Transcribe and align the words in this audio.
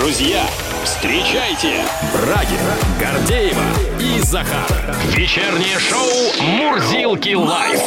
Друзья, 0.00 0.46
встречайте 0.82 1.84
Брагина, 2.14 2.74
Гордеева 2.98 3.62
и 4.00 4.18
Захар. 4.22 4.96
Вечернее 5.08 5.78
шоу 5.78 6.42
«Мурзилки 6.42 7.34
лайф». 7.34 7.82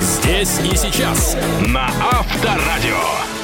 Здесь 0.00 0.60
и 0.60 0.74
сейчас 0.76 1.36
на 1.66 1.90
Авторадио. 2.10 3.41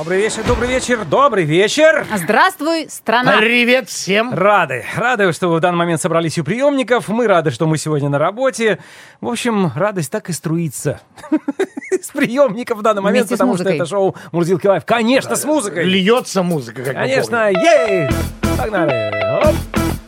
Добрый 0.00 0.16
вечер, 0.16 0.42
добрый 0.44 0.68
вечер, 0.70 1.04
добрый 1.04 1.44
вечер. 1.44 2.06
Здравствуй, 2.16 2.88
страна. 2.88 3.36
Привет 3.36 3.90
всем. 3.90 4.32
Рады, 4.32 4.82
рады, 4.96 5.30
что 5.34 5.48
вы 5.48 5.58
в 5.58 5.60
данный 5.60 5.76
момент 5.76 6.00
собрались 6.00 6.38
у 6.38 6.42
приемников. 6.42 7.08
Мы 7.08 7.26
рады, 7.26 7.50
что 7.50 7.66
мы 7.66 7.76
сегодня 7.76 8.08
на 8.08 8.18
работе. 8.18 8.78
В 9.20 9.28
общем, 9.28 9.70
радость 9.76 10.10
так 10.10 10.30
и 10.30 10.32
струится 10.32 11.02
с 11.90 12.08
приемников 12.12 12.78
в 12.78 12.82
данный 12.82 13.02
момент, 13.02 13.28
Вместе 13.28 13.36
с 13.36 13.38
потому 13.38 13.58
что 13.58 13.68
это 13.68 13.84
шоу 13.84 14.16
Мурзилки 14.32 14.66
Live. 14.66 14.86
Конечно, 14.86 15.36
с 15.36 15.44
музыкой. 15.44 15.84
Льется 15.84 16.42
музыка, 16.42 16.82
как 16.82 16.94
Конечно, 16.94 17.50
yeah! 17.50 18.08
Погнали! 18.56 19.44
Оп, 19.44 19.54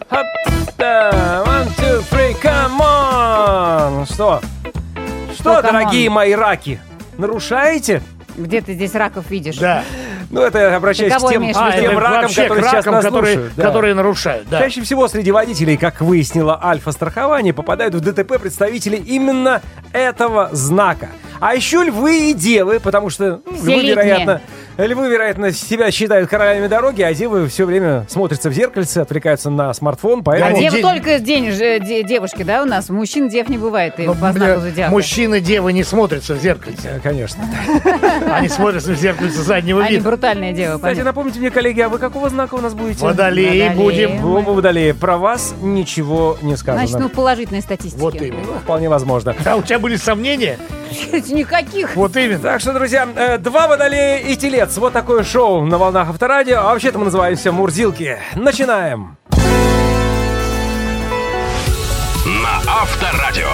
хоп, 0.08 0.26
да, 0.78 1.44
one, 1.46 1.68
two, 1.76 2.02
three, 2.10 2.34
come 2.40 2.80
on! 2.80 4.10
Что? 4.10 4.40
Что, 5.38 5.60
дорогие 5.60 6.08
мои 6.08 6.32
раки? 6.32 6.80
Нарушаете? 7.18 8.02
Где 8.36 8.60
ты 8.60 8.74
здесь 8.74 8.94
раков 8.94 9.30
видишь? 9.30 9.56
Да. 9.56 9.84
Ну, 10.30 10.40
это 10.40 10.58
я 10.58 10.76
обращаюсь 10.76 11.12
Ты 11.12 11.18
к 11.18 11.28
тем, 11.28 11.42
виду? 11.42 11.58
тем 11.78 11.98
ракам, 11.98 12.30
которые 12.30 12.62
сейчас 12.62 12.74
ракам, 12.86 12.94
нас 12.94 13.04
которые, 13.04 13.34
слушают. 13.34 13.54
да. 13.56 13.62
которые 13.62 13.94
нарушают. 13.94 14.48
Да. 14.48 14.58
Чаще 14.60 14.80
всего 14.82 15.06
среди 15.08 15.30
водителей, 15.30 15.76
как 15.76 16.00
выяснила 16.00 16.58
Альфа-страхование, 16.64 17.52
попадают 17.52 17.94
в 17.94 18.00
ДТП 18.00 18.40
представители 18.40 18.96
именно 18.96 19.60
этого 19.92 20.48
знака. 20.52 21.10
А 21.40 21.54
еще 21.54 21.82
львы 21.82 22.30
и 22.30 22.34
девы, 22.34 22.80
потому 22.80 23.10
что 23.10 23.40
ну, 23.44 23.52
львы, 23.52 23.88
вероятно, 23.88 24.40
львы, 24.76 25.08
вероятно, 25.08 25.52
себя 25.52 25.90
считают 25.90 26.28
королями 26.30 26.66
дороги, 26.66 27.02
а 27.02 27.12
девы 27.14 27.46
все 27.48 27.64
время 27.66 28.06
смотрятся 28.08 28.50
в 28.50 28.52
зеркальце, 28.52 28.98
отвлекаются 28.98 29.50
на 29.50 29.72
смартфон, 29.74 30.20
А 30.20 30.22
поэтому... 30.22 30.50
Они 30.52 30.60
девы 30.60 30.76
де- 30.76 30.82
только 30.82 31.18
день, 31.18 31.50
же- 31.52 31.78
де- 31.80 32.02
девушки, 32.02 32.42
да, 32.42 32.62
у 32.62 32.66
нас? 32.66 32.88
Мужчин 32.88 33.28
дев 33.28 33.48
не 33.48 33.58
бывает 33.58 33.94
и 33.98 34.04
Но, 34.06 34.14
по 34.14 34.32
знаку 34.32 34.60
зодиака. 34.60 34.90
мужчины, 34.90 35.40
девы 35.40 35.72
не 35.72 35.84
смотрятся 35.84 36.34
в 36.34 36.38
зеркальце. 36.40 36.88
Э, 36.96 37.00
Конечно. 37.02 37.44
Они 38.32 38.48
смотрятся 38.48 38.92
в 38.92 38.96
зеркальце 38.96 39.42
заднего 39.42 39.82
Они 39.82 39.96
вида. 39.96 40.04
брутальные 40.08 40.52
девы, 40.52 40.76
Кстати, 40.76 41.00
напомните 41.00 41.38
мне, 41.40 41.50
коллеги, 41.50 41.80
а 41.80 41.88
вы 41.88 41.98
какого 41.98 42.28
знака 42.28 42.54
у 42.54 42.60
нас 42.60 42.74
будете? 42.74 43.04
Водолеи 43.04 43.68
будем. 43.74 44.24
Оба 44.24 44.50
водолеи. 44.50 44.92
Про 44.92 45.18
вас 45.18 45.54
ничего 45.60 46.38
не 46.42 46.56
сказано. 46.56 46.86
Значит, 46.86 47.00
ну, 47.02 47.08
положительной 47.14 47.60
статистики. 47.62 48.00
Вот 48.00 48.14
Ну, 48.14 48.24
именно. 48.24 48.58
вполне 48.62 48.88
возможно. 48.88 49.34
А 49.44 49.56
у 49.56 49.62
тебя 49.62 49.78
были 49.78 49.96
сомнения? 49.96 50.58
Никаких. 51.30 51.96
Вот 51.96 52.16
именно. 52.16 52.40
Так 52.40 52.60
что, 52.60 52.72
друзья, 52.72 53.08
э, 53.14 53.38
два 53.38 53.68
водолея 53.68 54.18
и 54.18 54.36
телец. 54.36 54.76
Вот 54.78 54.92
такое 54.92 55.24
шоу 55.24 55.64
на 55.64 55.78
волнах 55.78 56.08
Авторадио. 56.08 56.60
А 56.60 56.72
вообще-то 56.72 56.98
мы 56.98 57.06
называемся 57.06 57.52
Мурзилки. 57.52 58.18
Начинаем. 58.34 59.16
На 62.24 62.58
Авторадио. 62.66 63.48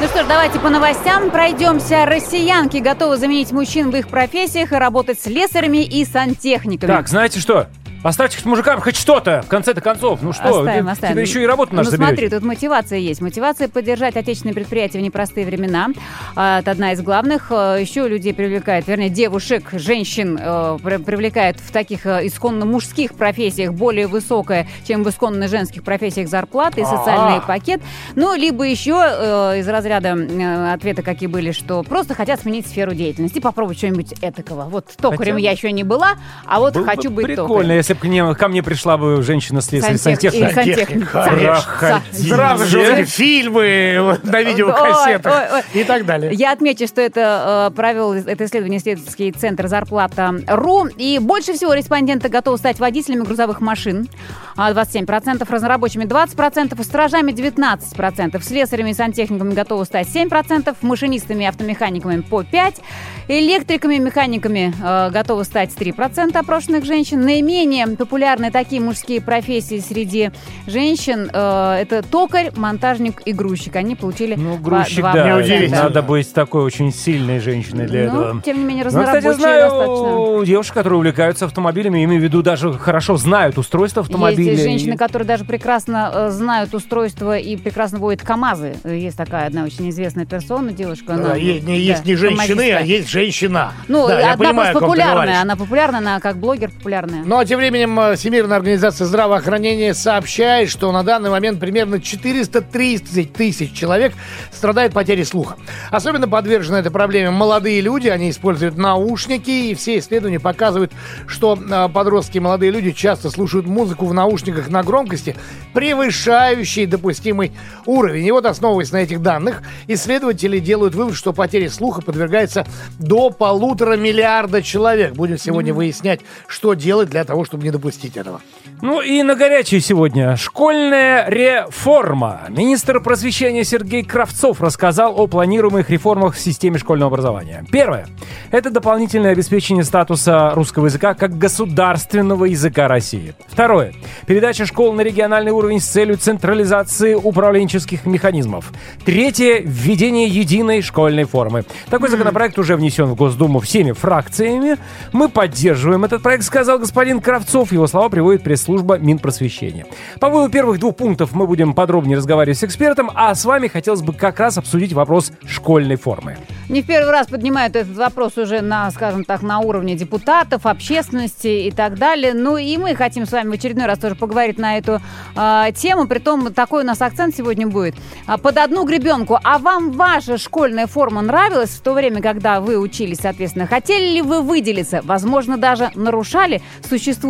Ну 0.00 0.06
что 0.06 0.22
ж, 0.22 0.26
давайте 0.28 0.60
по 0.60 0.68
новостям 0.68 1.28
пройдемся. 1.32 2.06
Россиянки 2.06 2.76
готовы 2.76 3.16
заменить 3.16 3.50
мужчин 3.50 3.90
в 3.90 3.96
их 3.96 4.06
профессиях 4.06 4.70
и 4.70 4.76
работать 4.76 5.20
слесарями 5.20 5.78
и 5.84 6.04
сантехниками. 6.04 6.88
Так, 6.88 7.08
знаете 7.08 7.40
что? 7.40 7.66
Оставьте 8.04 8.36
хоть 8.36 8.46
мужикам 8.46 8.80
хоть 8.80 8.96
что-то, 8.96 9.42
в 9.42 9.48
конце-то 9.48 9.80
концов. 9.80 10.22
Ну 10.22 10.32
что, 10.32 10.60
Оставим, 10.60 10.84
ты- 10.86 10.90
оставим. 10.92 11.14
теперь 11.14 11.26
еще 11.26 11.42
и 11.42 11.46
работу 11.46 11.74
нашу 11.74 11.86
Ну 11.86 11.96
заберете. 11.96 12.14
смотри, 12.14 12.28
тут 12.30 12.42
мотивация 12.46 12.98
есть. 13.00 13.20
Мотивация 13.20 13.68
поддержать 13.68 14.16
отечественные 14.16 14.54
предприятия 14.54 14.98
в 14.98 15.02
непростые 15.02 15.44
времена. 15.44 15.88
А, 16.36 16.60
Это 16.60 16.70
одна 16.70 16.92
из 16.92 17.02
главных. 17.02 17.48
А, 17.50 17.76
Еще 17.76 18.06
людей 18.08 18.32
привлекает, 18.32 18.86
вернее, 18.86 19.08
девушек, 19.10 19.70
женщин 19.72 20.36
при- 20.38 20.98
привлекает 20.98 21.58
в 21.58 21.72
таких 21.72 22.06
исконно 22.06 22.64
мужских 22.66 23.14
профессиях 23.14 23.72
более 23.74 24.06
высокая, 24.06 24.68
чем 24.86 25.02
в 25.02 25.08
исконно 25.10 25.48
женских 25.48 25.82
профессиях 25.82 26.28
зарплата 26.28 26.80
и 26.80 26.84
социальный 26.84 27.38
А. 27.38 27.40
пакет. 27.40 27.80
Ну, 28.14 28.34
либо 28.34 28.62
еще 28.64 28.94
э, 29.02 29.58
из 29.58 29.68
разряда 29.68 30.10
э, 30.16 30.72
ответа, 30.72 31.02
какие 31.02 31.28
были, 31.28 31.50
что 31.50 31.82
просто 31.82 32.14
хотят 32.14 32.40
сменить 32.40 32.66
сферу 32.68 32.94
деятельности, 32.94 33.40
попробовать 33.40 33.78
что-нибудь 33.78 34.14
этакого. 34.22 34.64
Вот 34.64 34.86
токарем 35.00 35.34
Хотя 35.34 35.44
я 35.44 35.50
еще 35.50 35.72
не 35.72 35.82
была, 35.82 36.12
а 36.46 36.60
вот 36.60 36.74
бы 36.74 36.84
хочу 36.84 37.10
быть 37.10 37.26
прикольно, 37.26 37.48
токарем. 37.62 37.82
Если 37.88 38.24
бы 38.24 38.34
к 38.34 38.38
ко 38.38 38.48
мне 38.48 38.62
пришла 38.62 38.96
бы 38.96 39.22
женщина-слесарь 39.22 39.96
Сантех- 39.96 40.32
сантехник. 40.32 40.54
сантехник. 40.54 41.10
Конечно. 41.10 41.62
Проходи. 41.78 42.28
Сразу 42.28 42.64
же 42.66 42.78
вот 42.78 42.88
эти 42.98 43.08
фильмы 43.10 44.18
на 44.22 44.42
видеокассетах 44.42 45.32
Ой, 45.32 45.42
ой, 45.58 45.62
ой. 45.74 45.80
и 45.80 45.84
так 45.84 46.04
далее. 46.06 46.32
Я 46.34 46.52
отмечу, 46.52 46.86
что 46.86 47.00
это 47.00 47.68
э, 47.70 47.74
провел 47.74 48.12
это 48.12 48.44
исследование 48.44 48.78
исследовательский 48.78 49.32
центр 49.32 49.68
зарплата 49.68 50.34
РУ. 50.46 50.86
И 50.96 51.18
больше 51.18 51.54
всего 51.54 51.74
респонденты 51.74 52.28
готовы 52.28 52.58
стать 52.58 52.78
водителями 52.78 53.22
грузовых 53.24 53.60
машин. 53.60 54.08
а, 54.56 54.72
27%, 54.72 55.48
разнорабочими 55.50 56.04
20%, 56.04 56.82
стражами 56.82 57.32
19%, 57.32 58.42
слесарями 58.42 58.90
и 58.90 58.94
сантехниками 58.94 59.54
готовы 59.54 59.84
стать 59.84 60.08
7%, 60.08 60.76
машинистами 60.82 61.44
и 61.44 61.46
автомеханиками 61.46 62.20
по 62.22 62.42
5%, 62.42 62.80
электриками 63.28 63.96
и 63.96 63.98
механиками 63.98 64.72
э, 64.82 65.10
готовы 65.10 65.44
стать 65.44 65.70
3% 65.70 66.36
опрошенных 66.36 66.84
женщин. 66.84 67.20
Наименее 67.20 67.77
популярны 67.86 68.50
такие 68.50 68.80
мужские 68.80 69.20
профессии 69.20 69.78
среди 69.80 70.30
женщин 70.66 71.30
э, 71.32 71.78
это 71.80 72.02
токарь, 72.02 72.50
монтажник 72.56 73.22
и 73.24 73.32
грузчик. 73.32 73.76
Они 73.76 73.94
получили 73.96 74.34
Ну, 74.36 74.56
грузчик, 74.56 75.04
2%. 75.04 75.12
да. 75.14 75.28
Неудивительно. 75.28 75.82
Надо 75.84 76.02
быть 76.02 76.32
такой 76.32 76.62
очень 76.64 76.92
сильной 76.92 77.40
женщиной 77.40 77.86
для 77.86 78.12
Ну, 78.12 78.20
этого. 78.22 78.42
тем 78.42 78.58
не 78.58 78.64
менее, 78.64 78.84
Ну, 78.84 78.90
кстати, 78.90 79.06
разнорабочие 79.06 79.34
знаю 79.34 79.60
достаточно. 79.70 80.46
девушек, 80.46 80.74
которые 80.74 80.96
увлекаются 80.98 81.44
автомобилями, 81.46 82.04
имею 82.04 82.20
в 82.20 82.24
виду 82.24 82.42
даже 82.42 82.72
хорошо 82.74 83.16
знают 83.16 83.58
устройство 83.58 84.02
автомобиля. 84.02 84.52
Есть 84.52 84.62
женщины, 84.62 84.96
которые 84.96 85.26
даже 85.26 85.44
прекрасно 85.44 86.10
э, 86.12 86.30
знают 86.30 86.74
устройство 86.74 87.36
и 87.38 87.56
прекрасно 87.56 87.98
водят 87.98 88.22
КАМАЗы. 88.22 88.76
Э, 88.84 88.96
Есть 88.96 89.16
такая 89.16 89.46
одна 89.46 89.64
очень 89.64 89.88
известная 89.90 90.26
персона, 90.26 90.72
девушка. 90.72 91.14
Да, 91.14 91.14
она, 91.14 91.34
есть, 91.36 91.66
не, 91.66 91.74
да, 91.74 91.78
есть 91.78 92.04
не 92.04 92.14
женщины, 92.16 92.46
КАМАЗистка. 92.46 92.78
а 92.78 92.80
есть 92.80 93.08
женщина. 93.10 93.72
Ну, 93.88 94.06
да, 94.08 94.20
я 94.20 94.32
одна 94.32 94.48
понимаю, 94.48 94.70
о 94.70 94.72
просто 94.72 94.72
ком 94.72 94.80
ты 94.80 94.86
популярная. 94.86 95.14
говоришь. 95.14 95.42
Она 95.42 95.56
популярная, 95.56 95.98
она 96.00 96.20
как 96.20 96.36
блогер 96.38 96.70
популярная. 96.70 97.22
Ну 97.24 97.38
а 97.38 97.44
тем 97.44 97.60
временем 97.70 98.00
э, 98.00 98.16
Всемирная 98.16 98.56
организация 98.56 99.06
здравоохранения 99.06 99.92
сообщает, 99.92 100.70
что 100.70 100.90
на 100.90 101.02
данный 101.02 101.28
момент 101.28 101.60
примерно 101.60 102.00
430 102.00 103.32
тысяч 103.34 103.74
человек 103.74 104.14
страдают 104.50 104.94
потерей 104.94 105.24
слуха. 105.24 105.56
Особенно 105.90 106.26
подвержены 106.26 106.76
этой 106.76 106.90
проблеме 106.90 107.30
молодые 107.30 107.82
люди, 107.82 108.08
они 108.08 108.30
используют 108.30 108.78
наушники, 108.78 109.50
и 109.50 109.74
все 109.74 109.98
исследования 109.98 110.40
показывают, 110.40 110.92
что 111.26 111.58
э, 111.58 111.88
подростки 111.92 112.38
и 112.38 112.40
молодые 112.40 112.72
люди 112.72 112.92
часто 112.92 113.28
слушают 113.28 113.66
музыку 113.66 114.06
в 114.06 114.14
наушниках 114.14 114.70
на 114.70 114.82
громкости, 114.82 115.36
превышающей 115.74 116.86
допустимый 116.86 117.52
уровень. 117.84 118.26
И 118.26 118.32
вот 118.32 118.46
основываясь 118.46 118.92
на 118.92 118.98
этих 118.98 119.20
данных, 119.20 119.62
исследователи 119.88 120.58
делают 120.58 120.94
вывод, 120.94 121.14
что 121.14 121.34
потере 121.34 121.68
слуха 121.68 122.00
подвергается 122.00 122.66
до 122.98 123.28
полутора 123.28 123.98
миллиарда 123.98 124.62
человек. 124.62 125.12
Будем 125.12 125.36
сегодня 125.36 125.74
выяснять, 125.74 126.20
что 126.46 126.72
делать 126.72 127.10
для 127.10 127.24
того, 127.24 127.44
чтобы 127.44 127.57
не 127.62 127.70
допустить 127.70 128.16
этого. 128.16 128.40
Ну 128.80 129.00
и 129.00 129.22
на 129.24 129.34
горячее 129.34 129.80
сегодня. 129.80 130.36
Школьная 130.36 131.28
реформа. 131.28 132.42
Министр 132.48 133.00
просвещения 133.00 133.64
Сергей 133.64 134.04
Кравцов 134.04 134.60
рассказал 134.60 135.20
о 135.20 135.26
планируемых 135.26 135.90
реформах 135.90 136.34
в 136.34 136.40
системе 136.40 136.78
школьного 136.78 137.08
образования. 137.08 137.64
Первое. 137.72 138.06
Это 138.52 138.70
дополнительное 138.70 139.32
обеспечение 139.32 139.82
статуса 139.82 140.52
русского 140.54 140.86
языка 140.86 141.14
как 141.14 141.36
государственного 141.36 142.44
языка 142.44 142.86
России. 142.86 143.34
Второе. 143.48 143.94
Передача 144.26 144.64
школ 144.64 144.92
на 144.92 145.00
региональный 145.00 145.50
уровень 145.50 145.80
с 145.80 145.86
целью 145.86 146.16
централизации 146.16 147.14
управленческих 147.14 148.06
механизмов. 148.06 148.72
Третье. 149.04 149.60
Введение 149.64 150.28
единой 150.28 150.82
школьной 150.82 151.24
формы. 151.24 151.64
Такой 151.90 152.10
законопроект 152.10 152.56
уже 152.58 152.76
внесен 152.76 153.06
в 153.06 153.16
Госдуму 153.16 153.58
всеми 153.58 153.90
фракциями. 153.90 154.76
Мы 155.12 155.28
поддерживаем 155.28 156.04
этот 156.04 156.22
проект, 156.22 156.44
сказал 156.44 156.78
господин 156.78 157.20
Кравцов. 157.20 157.47
Его 157.48 157.86
слова 157.86 158.08
приводит 158.08 158.42
пресс-служба 158.42 158.98
Минпросвещения. 158.98 159.86
По 160.20 160.28
поводу 160.30 160.52
первых 160.52 160.78
двух 160.78 160.96
пунктов 160.96 161.32
мы 161.32 161.46
будем 161.46 161.72
подробнее 161.72 162.16
разговаривать 162.16 162.58
с 162.58 162.64
экспертом, 162.64 163.10
а 163.14 163.34
с 163.34 163.44
вами 163.44 163.68
хотелось 163.68 164.02
бы 164.02 164.12
как 164.12 164.38
раз 164.38 164.58
обсудить 164.58 164.92
вопрос 164.92 165.32
школьной 165.46 165.96
формы. 165.96 166.36
Не 166.68 166.82
в 166.82 166.86
первый 166.86 167.10
раз 167.10 167.28
поднимают 167.28 167.74
этот 167.76 167.96
вопрос 167.96 168.36
уже 168.36 168.60
на, 168.60 168.90
скажем 168.90 169.24
так, 169.24 169.40
на 169.40 169.60
уровне 169.60 169.94
депутатов, 169.94 170.66
общественности 170.66 171.66
и 171.66 171.70
так 171.70 171.98
далее. 171.98 172.34
Ну 172.34 172.58
и 172.58 172.76
мы 172.76 172.94
хотим 172.94 173.24
с 173.24 173.32
вами 173.32 173.48
в 173.48 173.52
очередной 173.52 173.86
раз 173.86 173.98
тоже 173.98 174.14
поговорить 174.14 174.58
на 174.58 174.76
эту 174.76 175.00
э, 175.34 175.72
тему. 175.74 176.06
Притом 176.06 176.52
такой 176.52 176.82
у 176.82 176.86
нас 176.86 177.00
акцент 177.00 177.34
сегодня 177.34 177.66
будет. 177.66 177.94
А, 178.26 178.36
Под 178.36 178.58
одну 178.58 178.84
гребенку. 178.84 179.38
А 179.42 179.58
вам 179.58 179.92
ваша 179.92 180.36
школьная 180.36 180.86
форма 180.86 181.22
нравилась 181.22 181.70
в 181.70 181.80
то 181.80 181.94
время, 181.94 182.20
когда 182.20 182.60
вы 182.60 182.78
учились, 182.78 183.20
соответственно? 183.22 183.66
Хотели 183.66 184.16
ли 184.16 184.22
вы 184.22 184.42
выделиться? 184.42 185.00
Возможно, 185.04 185.56
даже 185.56 185.90
нарушали 185.94 186.60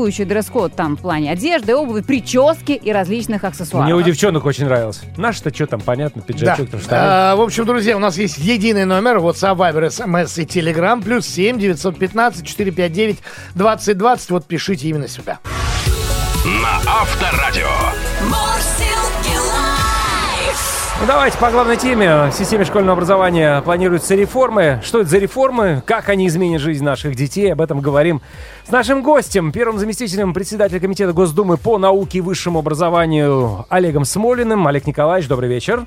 существующий 0.09 0.25
дресс-код 0.25 0.75
там 0.75 0.97
в 0.97 1.01
плане 1.01 1.31
одежды, 1.31 1.75
обуви, 1.75 2.01
прически 2.01 2.73
и 2.73 2.93
различных 2.93 3.45
аксессуаров? 3.45 3.85
Мне 3.87 3.95
у 3.95 4.01
девчонок 4.03 4.45
очень 4.47 4.65
нравилось. 4.65 5.01
Наш-то 5.17 5.55
что 5.55 5.67
там, 5.67 5.81
понятно, 5.81 6.23
Да. 6.23 6.27
пиджачок, 6.33 6.71
там 6.71 6.81
штаны. 6.81 7.01
А, 7.03 7.37
в 7.37 7.41
общем, 7.43 7.67
друзья, 7.67 7.97
у 7.97 8.01
нас 8.01 8.17
есть 8.17 8.39
единый 8.39 8.85
номер 8.87 9.19
WhatsApp, 9.19 9.57
Viber, 9.57 9.87
SMS 9.89 10.41
и 10.43 10.45
Telegram. 10.47 11.03
Плюс 11.03 11.27
7 11.27 11.59
915 11.59 12.47
459 12.47 13.19
2020. 13.55 14.31
Вот 14.31 14.47
пишите 14.47 14.89
именно 14.89 15.09
сюда. 15.09 15.39
На 16.45 16.77
Авторадио. 16.91 17.69
Ну, 21.01 21.07
давайте 21.07 21.39
по 21.39 21.49
главной 21.51 21.77
теме. 21.77 22.27
В 22.27 22.33
системе 22.33 22.65
школьного 22.65 22.95
образования 22.95 23.63
планируются 23.63 24.17
реформы. 24.17 24.81
Что 24.83 25.01
это 25.01 25.09
за 25.09 25.19
реформы? 25.19 25.81
Как 25.87 26.09
они 26.09 26.27
изменят 26.27 26.61
жизнь 26.61 26.85
наших 26.85 27.15
детей? 27.15 27.53
Об 27.53 27.61
этом 27.61 27.81
говорим 27.81 28.21
с 28.65 28.73
нашим 28.73 29.05
гостем, 29.05 29.53
первым 29.53 29.79
заместителем 29.79 30.35
председателя 30.35 30.81
Комитета 30.81 31.13
Госдумы 31.13 31.57
по 31.57 31.79
науке 31.79 32.19
и 32.19 32.21
высшему 32.21 32.59
образованию 32.59 33.65
Олегом 33.71 34.05
Смолиным. 34.05 34.67
Олег 34.67 34.89
Николаевич, 34.89 35.29
добрый 35.29 35.49
вечер. 35.49 35.85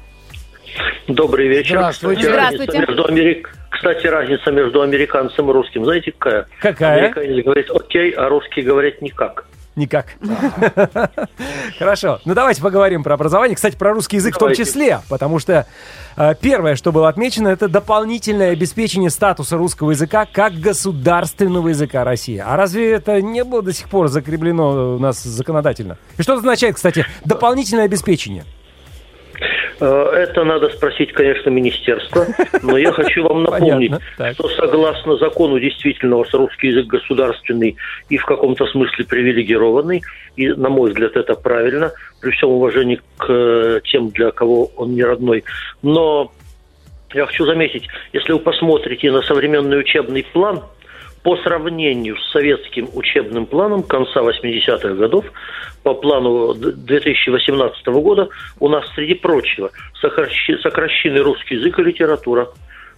Добрый 1.09 1.49
вечер. 1.49 1.75
Здравствуйте. 1.75 2.21
Кстати, 2.21 2.33
Здравствуйте. 2.33 2.71
разница 2.71 2.91
Между 2.91 3.05
Америк... 3.05 3.57
Кстати, 3.71 4.07
разница 4.07 4.51
между 4.51 4.81
американцем 4.81 5.49
и 5.49 5.53
русским, 5.53 5.83
знаете 5.85 6.13
какая? 6.17 6.47
Какая? 6.61 6.97
Американец 6.99 7.43
говорит 7.43 7.69
окей, 7.71 8.11
а 8.11 8.29
русский 8.29 8.61
говорит 8.61 9.01
никак. 9.01 9.45
Никак. 9.75 10.07
Хорошо. 11.79 12.19
Ну 12.25 12.33
давайте 12.33 12.61
поговорим 12.61 13.03
про 13.03 13.13
образование. 13.13 13.55
Кстати, 13.55 13.77
про 13.77 13.93
русский 13.93 14.17
язык 14.17 14.35
в 14.35 14.37
том 14.37 14.53
числе, 14.53 14.99
потому 15.07 15.39
что 15.39 15.65
э, 16.17 16.35
первое, 16.41 16.75
что 16.75 16.91
было 16.91 17.07
отмечено, 17.07 17.47
это 17.47 17.69
дополнительное 17.69 18.51
обеспечение 18.51 19.09
статуса 19.09 19.57
русского 19.57 19.91
языка 19.91 20.27
как 20.31 20.53
государственного 20.55 21.69
языка 21.69 22.03
России. 22.03 22.37
А 22.37 22.57
разве 22.57 22.91
это 22.91 23.21
не 23.21 23.45
было 23.45 23.61
до 23.61 23.71
сих 23.71 23.87
пор 23.87 24.09
закреплено 24.09 24.95
у 24.95 24.99
нас 24.99 25.23
законодательно? 25.23 25.97
И 26.17 26.21
что 26.21 26.33
это 26.33 26.41
означает, 26.41 26.75
кстати, 26.75 27.05
дополнительное 27.23 27.85
обеспечение? 27.85 28.45
Э, 29.81 30.11
Это 30.13 30.43
надо 30.43 30.69
спросить, 30.69 31.11
конечно, 31.11 31.49
министерство, 31.49 32.25
но 32.61 32.77
я 32.77 32.91
хочу 32.91 33.23
вам 33.23 33.43
напомнить, 33.43 33.91
Понятно. 34.17 34.33
Что 34.33 34.49
согласно 34.49 35.17
закону 35.17 35.59
действительно 35.59 36.17
у 36.17 36.19
вас 36.19 36.33
русский 36.33 36.67
язык 36.67 36.85
государственный 36.85 37.75
и 38.07 38.17
в 38.17 38.25
каком-то 38.25 38.67
смысле 38.67 39.05
привилегированный, 39.05 40.03
и, 40.35 40.49
на 40.49 40.69
мой 40.69 40.91
взгляд, 40.91 41.17
это 41.17 41.33
правильно, 41.33 41.91
при 42.21 42.31
всем 42.31 42.49
уважении 42.49 43.01
к 43.17 43.25
э, 43.27 43.81
тем, 43.85 44.09
для 44.09 44.31
кого 44.31 44.71
он 44.77 44.93
не 44.93 45.03
родной. 45.03 45.43
Но 45.81 46.31
я 47.13 47.25
хочу 47.25 47.45
заметить, 47.45 47.87
если 48.13 48.33
вы 48.33 48.39
посмотрите 48.39 49.11
на 49.11 49.23
современный 49.23 49.79
учебный 49.79 50.23
план, 50.31 50.61
по 51.23 51.37
сравнению 51.37 52.17
с 52.17 52.31
советским 52.31 52.89
учебным 52.93 53.45
планом 53.45 53.83
конца 53.83 54.21
80-х 54.21 54.93
годов, 54.95 55.25
по 55.83 55.93
плану 55.93 56.53
д- 56.53 56.71
2018 56.71 57.85
года, 57.87 58.29
у 58.59 58.69
нас, 58.69 58.85
среди 58.95 59.13
прочего, 59.13 59.71
сокращены 60.01 61.19
русский 61.19 61.55
язык 61.55 61.79
и 61.79 61.83
литература. 61.83 62.49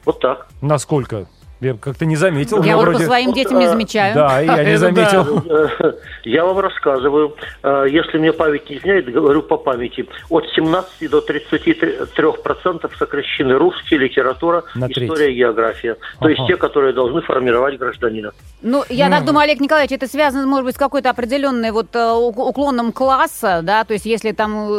Вот 0.06 0.20
так. 0.20 0.48
Насколько? 0.62 1.28
Я 1.64 1.76
как-то 1.76 2.06
не 2.06 2.16
заметил. 2.16 2.62
Я 2.64 2.76
вот 2.76 2.86
по 2.86 2.92
вроде- 2.92 3.06
своим 3.06 3.34
детям 3.34 3.58
не 3.60 3.66
а, 3.66 3.70
замечаю. 3.70 4.14
Да, 4.16 4.40
я 4.42 4.64
не 4.64 4.78
заметил. 4.86 5.44
Э, 5.50 5.94
Я 6.26 6.46
вам 6.46 6.60
рассказываю, 6.60 7.36
Э, 7.64 7.86
если 7.90 8.18
мне 8.18 8.34
память 8.34 8.70
не 8.70 8.78
изменяет, 8.78 9.06
говорю 9.12 9.42
по 9.42 9.56
памяти, 9.58 10.06
от 10.30 10.46
17 10.56 11.10
до 11.10 11.20
33% 11.20 12.92
сокращены 12.98 13.58
русский, 13.58 13.98
литература, 13.98 14.64
история 14.90 15.32
и 15.32 15.36
география. 15.38 15.96
То 16.20 16.28
есть 16.30 16.42
те, 16.48 16.58
которые 16.58 16.94
должны 16.94 17.22
формировать 17.22 17.78
гражданина. 17.78 18.32
Ну, 18.62 18.84
я 18.90 19.10
так 19.10 19.26
думаю, 19.26 19.44
Олег 19.44 19.60
Николаевич, 19.60 19.92
это 19.94 20.08
связано, 20.08 20.46
может 20.48 20.66
быть, 20.66 20.76
с 20.76 20.78
какой-то 20.78 21.10
определенной 21.10 21.72
вот 21.72 21.96
э, 21.96 22.00
ук- 22.00 22.38
уклоном 22.38 22.92
класса, 22.92 23.62
да, 23.64 23.84
то 23.84 23.94
есть 23.94 24.06
если 24.06 24.32
там 24.32 24.70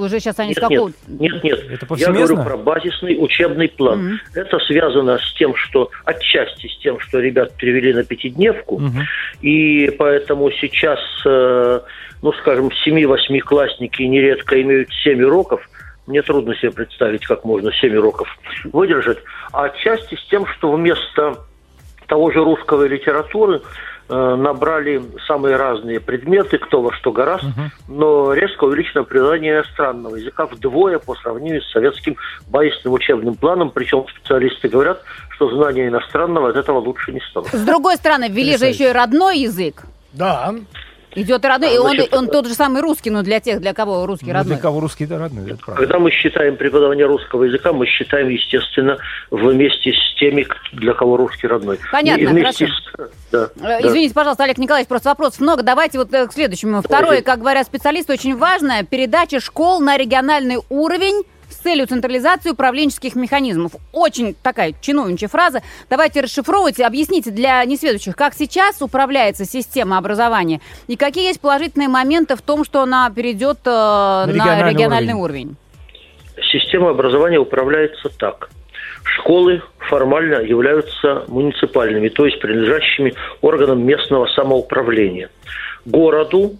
уже 0.00 0.18
сейчас 0.20 0.38
они 0.38 0.54
с 0.54 0.56
Нет, 0.56 0.68
какого... 0.68 0.92
нет, 1.06 1.44
нет, 1.44 1.82
Я 1.96 2.12
говорю 2.12 2.36
про 2.42 2.56
базисный 2.56 3.16
учебный 3.22 3.68
план. 3.68 4.20
Это 4.34 4.58
связано 4.60 5.18
с 5.18 5.32
тем, 5.34 5.54
что 5.54 5.90
отчасти 6.04 6.31
с 6.40 6.78
тем, 6.78 6.98
что 7.00 7.20
ребят 7.20 7.54
перевели 7.56 7.92
на 7.92 8.04
пятидневку, 8.04 8.78
Мгм. 8.78 9.02
и 9.40 9.90
поэтому 9.98 10.50
сейчас, 10.52 10.98
э, 11.26 11.80
ну, 12.22 12.32
скажем, 12.34 12.70
семи-восьмиклассники 12.84 14.02
нередко 14.02 14.60
имеют 14.60 14.88
семь 15.04 15.22
уроков. 15.22 15.68
Мне 16.06 16.22
трудно 16.22 16.54
себе 16.56 16.72
представить, 16.72 17.24
как 17.26 17.44
можно 17.44 17.72
семь 17.72 17.96
уроков 17.96 18.28
выдержать. 18.72 19.18
А 19.52 19.64
отчасти 19.64 20.16
с 20.16 20.24
тем, 20.28 20.46
что 20.46 20.72
вместо 20.72 21.38
того 22.08 22.30
же 22.30 22.40
русского 22.40 22.86
литературы 22.86 23.60
набрали 24.12 25.02
самые 25.26 25.56
разные 25.56 25.98
предметы, 26.00 26.58
кто 26.58 26.82
во 26.82 26.92
что 26.92 27.12
гораст, 27.12 27.44
но 27.88 28.32
резко 28.34 28.64
увеличено 28.64 29.04
преподавание 29.04 29.54
иностранного 29.54 30.16
языка 30.16 30.46
вдвое 30.46 30.98
по 30.98 31.14
сравнению 31.14 31.62
с 31.62 31.70
советским 31.70 32.16
базисным 32.48 32.92
учебным 32.92 33.34
планом. 33.34 33.70
Причем 33.70 34.04
специалисты 34.08 34.68
говорят, 34.68 35.02
что 35.30 35.50
знание 35.56 35.88
иностранного 35.88 36.50
от 36.50 36.56
этого 36.56 36.78
лучше 36.78 37.12
не 37.12 37.20
стало. 37.30 37.46
С 37.52 37.64
другой 37.64 37.96
стороны, 37.96 38.28
ввели 38.28 38.56
же 38.56 38.66
еще 38.66 38.90
и 38.90 38.92
родной 38.92 39.38
язык. 39.38 39.82
Да. 40.12 40.54
Идет 41.14 41.44
родной, 41.44 41.68
А, 41.68 41.74
и 41.74 41.78
он, 41.78 41.90
значит, 41.90 42.14
он 42.14 42.26
тот 42.28 42.46
же 42.46 42.54
самый 42.54 42.80
русский, 42.80 43.10
но 43.10 43.22
для 43.22 43.38
тех, 43.38 43.60
для 43.60 43.74
кого 43.74 44.06
русский 44.06 44.28
Ну, 44.28 44.32
родной. 44.32 44.54
для 44.54 44.62
кого 44.62 44.80
русский 44.80 45.04
да, 45.04 45.18
родной, 45.18 45.44
это 45.50 45.56
правда. 45.58 45.82
Когда 45.82 45.98
мы 45.98 46.10
считаем 46.10 46.56
преподавание 46.56 47.04
русского 47.04 47.44
языка, 47.44 47.74
мы 47.74 47.84
считаем, 47.84 48.30
естественно, 48.30 48.96
вместе 49.30 49.92
с 49.92 50.14
теми, 50.18 50.46
для 50.72 50.94
кого 50.94 51.18
русский 51.18 51.46
родной. 51.48 51.78
Понятно, 51.92 52.22
И 52.22 52.26
вместе 52.26 52.66
хорошо. 52.66 53.10
с- 53.12 53.21
да, 53.32 53.50
Э, 53.56 53.80
да. 53.82 53.88
Извините, 53.88 54.14
пожалуйста, 54.14 54.44
Олег 54.44 54.58
Николаевич, 54.58 54.88
просто 54.88 55.08
вопросов 55.08 55.40
много. 55.40 55.62
Давайте 55.62 55.98
вот 55.98 56.12
э, 56.12 56.26
к 56.26 56.32
следующему. 56.32 56.82
Второе, 56.82 57.22
как 57.22 57.40
говорят 57.40 57.66
специалисты, 57.66 58.12
очень 58.12 58.36
важное, 58.36 58.84
передача 58.84 59.40
школ 59.40 59.80
на 59.80 59.96
региональный 59.96 60.58
уровень 60.68 61.24
с 61.48 61.56
целью 61.56 61.86
централизации 61.86 62.50
управленческих 62.50 63.14
механизмов. 63.14 63.72
Очень 63.92 64.34
такая 64.42 64.74
чиновничья 64.80 65.28
фраза. 65.28 65.62
Давайте 65.90 66.22
расшифровывайте, 66.22 66.84
объясните 66.86 67.30
для 67.30 67.64
несведущих, 67.64 68.16
как 68.16 68.34
сейчас 68.34 68.80
управляется 68.80 69.44
система 69.44 69.98
образования 69.98 70.60
и 70.86 70.96
какие 70.96 71.26
есть 71.26 71.40
положительные 71.40 71.88
моменты 71.88 72.36
в 72.36 72.42
том, 72.42 72.64
что 72.64 72.82
она 72.82 73.10
перейдет 73.10 73.58
э, 73.64 73.70
на 73.70 74.26
региональный 74.26 74.72
региональный, 74.72 75.12
уровень. 75.14 75.46
уровень. 75.48 75.56
Система 76.52 76.90
образования 76.90 77.38
управляется 77.38 78.08
так. 78.18 78.48
Школы 79.04 79.62
формально 79.78 80.40
являются 80.40 81.24
муниципальными, 81.28 82.08
то 82.08 82.26
есть 82.26 82.40
принадлежащими 82.40 83.14
органам 83.40 83.84
местного 83.84 84.26
самоуправления. 84.26 85.30
Городу, 85.84 86.56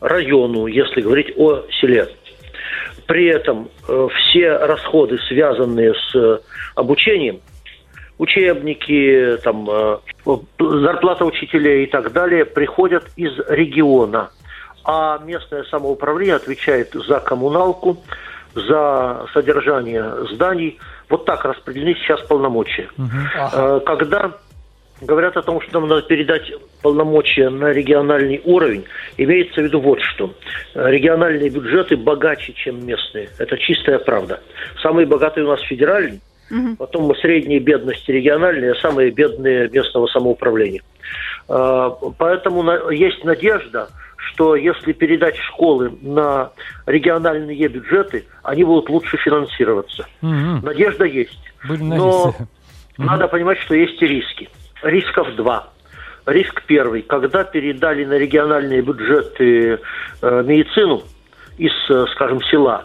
району, 0.00 0.66
если 0.66 1.00
говорить 1.00 1.32
о 1.36 1.62
селе. 1.80 2.08
При 3.06 3.26
этом 3.26 3.68
э, 3.86 4.08
все 4.16 4.56
расходы, 4.56 5.18
связанные 5.28 5.94
с 5.94 6.14
э, 6.14 6.38
обучением, 6.74 7.40
учебники, 8.18 9.36
там, 9.42 9.68
э, 9.70 9.98
зарплата 10.58 11.24
учителей 11.24 11.84
и 11.84 11.86
так 11.86 12.12
далее, 12.12 12.44
приходят 12.44 13.04
из 13.16 13.32
региона. 13.48 14.30
А 14.84 15.18
местное 15.24 15.64
самоуправление 15.64 16.36
отвечает 16.36 16.92
за 16.92 17.20
коммуналку, 17.20 17.98
за 18.54 19.26
содержание 19.32 20.26
зданий. 20.32 20.78
Вот 21.08 21.24
так 21.24 21.44
распределены 21.44 21.94
сейчас 21.94 22.20
полномочия. 22.22 22.88
Э, 23.52 23.80
Когда 23.84 24.32
говорят 25.00 25.36
о 25.36 25.42
том, 25.42 25.60
что 25.60 25.80
нам 25.80 25.88
надо 25.88 26.02
передать 26.02 26.50
полномочия 26.82 27.50
на 27.50 27.72
региональный 27.72 28.40
уровень, 28.44 28.84
имеется 29.18 29.60
в 29.60 29.64
виду 29.64 29.80
вот 29.80 30.00
что. 30.00 30.32
Региональные 30.74 31.50
бюджеты 31.50 31.96
богаче, 31.96 32.52
чем 32.54 32.86
местные. 32.86 33.28
Это 33.38 33.58
чистая 33.58 33.98
правда. 33.98 34.40
Самые 34.82 35.06
богатые 35.06 35.44
у 35.44 35.48
нас 35.48 35.60
федеральные, 35.62 36.20
потом 36.78 37.14
средние 37.16 37.58
бедности 37.58 38.10
региональные, 38.10 38.72
а 38.72 38.76
самые 38.76 39.10
бедные 39.10 39.68
местного 39.68 40.06
самоуправления. 40.06 40.82
Э, 41.48 41.90
Поэтому 42.18 42.62
на- 42.62 42.90
есть 42.90 43.24
надежда, 43.24 43.88
что 44.28 44.56
если 44.56 44.92
передать 44.92 45.36
школы 45.36 45.92
на 46.02 46.50
региональные 46.86 47.68
бюджеты, 47.68 48.24
они 48.42 48.64
будут 48.64 48.88
лучше 48.88 49.16
финансироваться. 49.16 50.06
Мгм. 50.20 50.60
Надежда 50.62 51.04
есть. 51.04 51.38
Будем 51.66 51.88
Но 51.90 51.96
надеяться. 51.96 52.48
надо 52.98 53.28
понимать, 53.28 53.58
что 53.60 53.74
есть 53.74 54.00
и 54.02 54.06
риски. 54.06 54.48
Рисков 54.82 55.34
два. 55.36 55.68
Риск 56.26 56.62
первый. 56.66 57.02
Когда 57.02 57.44
передали 57.44 58.04
на 58.04 58.14
региональные 58.14 58.82
бюджеты 58.82 59.78
э, 60.22 60.42
медицину 60.42 61.02
из, 61.58 61.72
э, 61.90 62.06
скажем, 62.12 62.42
села, 62.44 62.84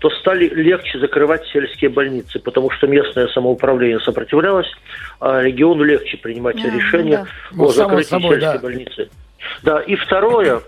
то 0.00 0.10
стали 0.10 0.48
легче 0.48 0.98
закрывать 0.98 1.46
сельские 1.52 1.90
больницы, 1.90 2.40
потому 2.40 2.70
что 2.70 2.88
местное 2.88 3.28
самоуправление 3.28 4.00
сопротивлялось, 4.00 4.66
а 5.20 5.40
региону 5.40 5.84
легче 5.84 6.16
принимать 6.16 6.60
Да, 6.60 6.70
решения 6.70 7.26
ну 7.52 7.64
о 7.64 7.68
да. 7.68 7.72
Ну, 7.72 7.88
закрытии 7.88 8.08
собой, 8.08 8.30
сельской 8.30 8.52
да. 8.54 8.58
больницы. 8.58 9.10
Да, 9.62 9.80
и 9.80 9.94
второе, 9.96 10.60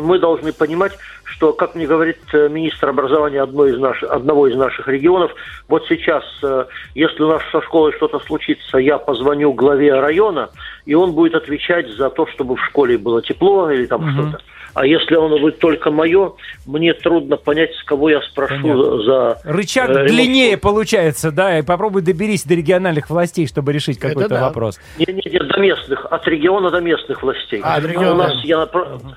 мы 0.00 0.18
должны 0.18 0.52
понимать, 0.52 0.92
что, 1.24 1.52
как 1.52 1.74
мне 1.74 1.86
говорит 1.86 2.18
э, 2.32 2.48
министр 2.48 2.88
образования 2.88 3.42
одной 3.42 3.72
из 3.72 3.78
наших, 3.78 4.10
одного 4.10 4.46
из 4.46 4.56
наших 4.56 4.88
регионов, 4.88 5.32
вот 5.68 5.84
сейчас, 5.88 6.24
э, 6.42 6.66
если 6.94 7.22
у 7.22 7.28
нас 7.28 7.42
со 7.52 7.60
школой 7.62 7.92
что-то 7.92 8.18
случится, 8.20 8.78
я 8.78 8.98
позвоню 8.98 9.52
главе 9.52 9.98
района, 9.98 10.50
и 10.84 10.94
он 10.94 11.12
будет 11.12 11.34
отвечать 11.34 11.88
за 11.90 12.10
то, 12.10 12.26
чтобы 12.26 12.56
в 12.56 12.64
школе 12.64 12.98
было 12.98 13.22
тепло 13.22 13.70
или 13.70 13.86
там 13.86 14.10
что-то. 14.12 14.42
А 14.76 14.84
если 14.84 15.14
оно 15.14 15.38
будет 15.38 15.58
только 15.58 15.90
мое, 15.90 16.34
мне 16.66 16.92
трудно 16.92 17.38
понять, 17.38 17.74
с 17.76 17.82
кого 17.84 18.10
я 18.10 18.20
спрошу 18.20 18.60
Понятно. 18.60 19.02
за... 19.04 19.38
Рычаг 19.44 19.88
э, 19.88 19.92
ремонт. 19.92 20.08
длиннее 20.10 20.58
получается, 20.58 21.32
да, 21.32 21.58
и 21.58 21.62
попробуй 21.62 22.02
доберись 22.02 22.44
до 22.44 22.54
региональных 22.54 23.08
властей, 23.08 23.46
чтобы 23.46 23.72
решить 23.72 23.98
какой-то 23.98 24.28
да. 24.28 24.42
вопрос. 24.42 24.78
Не, 24.98 25.06
не, 25.14 25.22
не, 25.30 25.38
до 25.38 25.58
местных, 25.60 26.04
от 26.04 26.28
региона 26.28 26.70
до 26.70 26.82
местных 26.82 27.22
властей. 27.22 27.62
А, 27.64 27.76
от 27.76 27.84
региона, 27.84 28.12
у 28.12 28.16
нас, 28.16 28.44
я, 28.44 28.68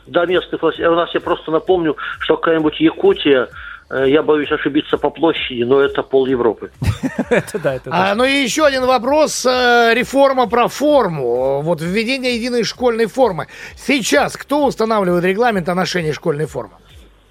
до 0.08 0.25
местных 0.25 0.62
властей. 0.62 0.86
У 0.86 0.96
нас 0.96 1.13
я 1.13 1.20
просто 1.20 1.51
напомню, 1.51 1.98
что 2.22 2.38
какая-нибудь 2.38 2.80
Якутия, 2.80 3.50
я 3.91 4.22
боюсь 4.24 4.51
ошибиться 4.51 4.98
по 4.98 5.10
площади, 5.10 5.63
но 5.63 5.79
это 5.81 6.03
пол 6.03 6.27
Европы. 6.27 6.72
Это 7.29 7.60
да, 7.60 7.74
это 7.75 7.89
А, 7.91 8.10
да. 8.10 8.15
ну 8.15 8.24
и 8.24 8.31
еще 8.43 8.65
один 8.65 8.86
вопрос. 8.86 9.46
э, 9.46 9.93
Реформа 9.96 10.48
про 10.48 10.67
форму. 10.67 11.62
Вот 11.62 11.81
введение 11.81 12.36
единой 12.36 12.63
школьной 12.63 13.08
формы. 13.08 13.48
Сейчас 13.75 14.36
кто 14.38 14.65
устанавливает 14.65 15.24
регламент 15.25 15.69
о 15.69 15.75
ношении 15.75 16.12
школьной 16.12 16.46
формы? 16.46 16.74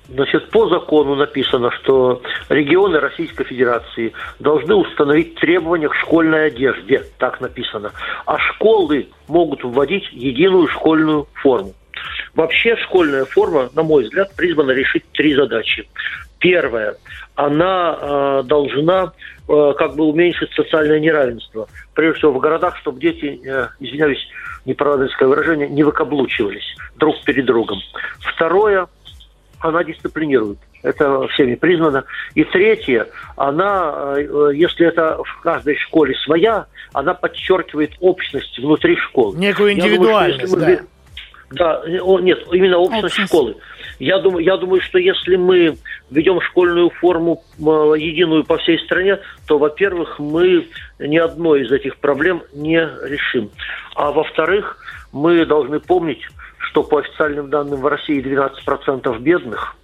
Значит, 0.08 0.50
по 0.50 0.68
закону 0.68 1.16
написано, 1.16 1.70
что 1.82 2.22
регионы 2.48 2.98
Российской 2.98 3.44
Федерации 3.44 4.12
должны 4.38 4.74
установить 4.74 5.34
требования 5.34 5.88
к 5.88 5.94
школьной 5.94 6.46
одежде, 6.46 7.04
так 7.18 7.40
написано. 7.40 7.92
А 8.24 8.38
школы 8.38 9.08
могут 9.28 9.62
вводить 9.64 10.04
единую 10.12 10.66
школьную 10.68 11.28
форму. 11.34 11.74
Вообще 12.34 12.76
школьная 12.76 13.24
форма, 13.26 13.68
на 13.74 13.82
мой 13.82 14.04
взгляд, 14.04 14.34
призвана 14.34 14.70
решить 14.70 15.04
три 15.12 15.34
задачи. 15.34 15.88
Первое, 16.38 16.96
она 17.34 17.98
э, 18.00 18.42
должна 18.44 19.12
э, 19.48 19.72
как 19.76 19.96
бы 19.96 20.04
уменьшить 20.04 20.52
социальное 20.52 21.00
неравенство. 21.00 21.68
Прежде 21.94 22.18
всего 22.18 22.32
в 22.32 22.38
городах, 22.38 22.76
чтобы 22.78 23.00
дети, 23.00 23.40
э, 23.44 23.68
извиняюсь, 23.80 24.24
неправильное 24.64 25.10
выражение, 25.20 25.68
не 25.68 25.82
выкаблучивались 25.82 26.76
друг 26.96 27.20
перед 27.24 27.46
другом. 27.46 27.80
Второе, 28.20 28.86
она 29.60 29.82
дисциплинирует. 29.82 30.58
Это 30.82 31.26
всеми 31.28 31.56
признано. 31.56 32.04
И 32.34 32.44
третье, 32.44 33.08
она, 33.36 34.14
э, 34.16 34.50
если 34.54 34.86
это 34.86 35.18
в 35.24 35.40
каждой 35.40 35.76
школе 35.76 36.14
своя, 36.24 36.66
она 36.92 37.14
подчеркивает 37.14 37.92
общность 38.00 38.58
внутри 38.58 38.96
школы. 38.96 39.36
Некую 39.36 39.74
Я 39.74 39.76
думаю, 39.76 39.80
что 39.80 39.96
индивидуальность, 39.96 40.40
если 40.42 40.56
мы 40.56 40.76
да. 40.76 40.82
Да, 41.50 41.80
о, 42.02 42.20
нет, 42.20 42.38
именно 42.52 42.78
общность, 42.78 43.04
Общность. 43.04 43.28
школы. 43.30 43.56
Я 43.98 44.18
думаю, 44.18 44.44
я 44.44 44.56
думаю, 44.56 44.82
что 44.82 44.98
если 44.98 45.36
мы 45.36 45.76
введем 46.10 46.40
школьную 46.42 46.90
форму 46.90 47.42
единую 47.58 48.44
по 48.44 48.58
всей 48.58 48.78
стране, 48.80 49.18
то, 49.46 49.58
во-первых, 49.58 50.18
мы 50.18 50.68
ни 50.98 51.16
одной 51.16 51.62
из 51.62 51.72
этих 51.72 51.96
проблем 51.96 52.42
не 52.52 52.78
решим. 53.04 53.50
А 53.94 54.12
во-вторых, 54.12 54.76
мы 55.12 55.44
должны 55.46 55.80
помнить, 55.80 56.20
что 56.58 56.82
по 56.82 56.98
официальным 56.98 57.48
данным 57.48 57.80
в 57.80 57.86
России 57.86 58.20
12% 58.22 59.18
бедных, 59.20 59.74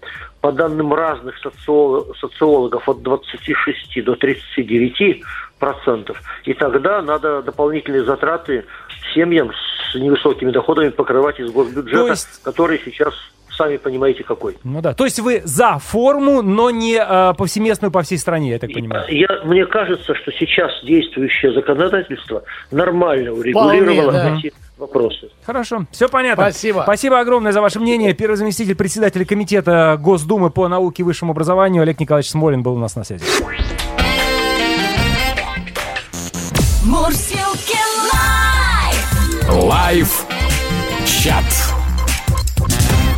по 0.43 0.53
данным 0.53 0.93
разных 0.93 1.35
социо- 1.43 2.15
социологов 2.21 2.87
от 2.89 3.03
26 3.03 4.03
до 4.03 4.17
39 4.17 5.23
процентов. 5.59 6.21
И 6.45 6.53
тогда 6.53 7.01
надо 7.01 7.41
дополнительные 7.43 8.05
затраты 8.05 8.67
семьям 9.15 9.51
с 9.95 10.01
невысокими 10.01 10.51
доходами 10.51 10.91
покрывать 10.91 11.41
из 11.41 11.51
госбюджета, 11.51 12.11
есть- 12.11 12.43
который 12.43 12.81
сейчас, 12.85 13.15
сами 13.57 13.77
понимаете, 13.77 14.25
какой. 14.25 14.57
Ну 14.65 14.81
да. 14.81 14.95
То 14.95 15.05
есть 15.05 15.21
вы 15.21 15.43
за 15.45 15.79
форму, 15.79 16.43
но 16.43 16.71
не 16.71 16.97
э, 16.97 17.35
повсеместную 17.35 17.93
по 17.93 18.03
всей 18.03 18.19
стране, 18.19 18.51
я 18.51 18.59
так 18.59 18.73
понимаю. 18.73 19.05
Я, 19.09 19.29
мне 19.45 19.65
кажется, 19.67 20.15
что 20.15 20.33
сейчас 20.33 20.73
действующее 20.83 21.53
законодательство 21.53 22.43
нормально 22.71 23.33
урегулировало 23.33 24.13
да. 24.13 24.37
эти 24.37 24.53
вопросы. 24.77 25.31
Хорошо, 25.47 25.87
все 25.93 26.09
понятно. 26.09 26.45
Спасибо. 26.51 26.81
Спасибо 26.83 27.21
огромное 27.21 27.53
за 27.53 27.61
ваше 27.61 27.79
мнение. 27.79 28.13
Первый 28.15 28.35
заместитель 28.37 28.75
председателя 28.75 29.25
комитета 29.25 29.97
Госдумы 30.01 30.51
по 30.51 30.67
науке 30.69 31.03
и 31.03 31.05
высшему 31.05 31.31
образованию 31.33 31.83
Олег 31.83 32.01
Николаевич 32.01 32.31
Смолин 32.31 32.63
был 32.63 32.75
у 32.75 32.79
нас 32.79 32.97
на 32.97 33.05
связи. 33.05 33.25
Мурсилки 36.85 37.74
лайф! 39.75 40.25
Чат. 41.05 41.64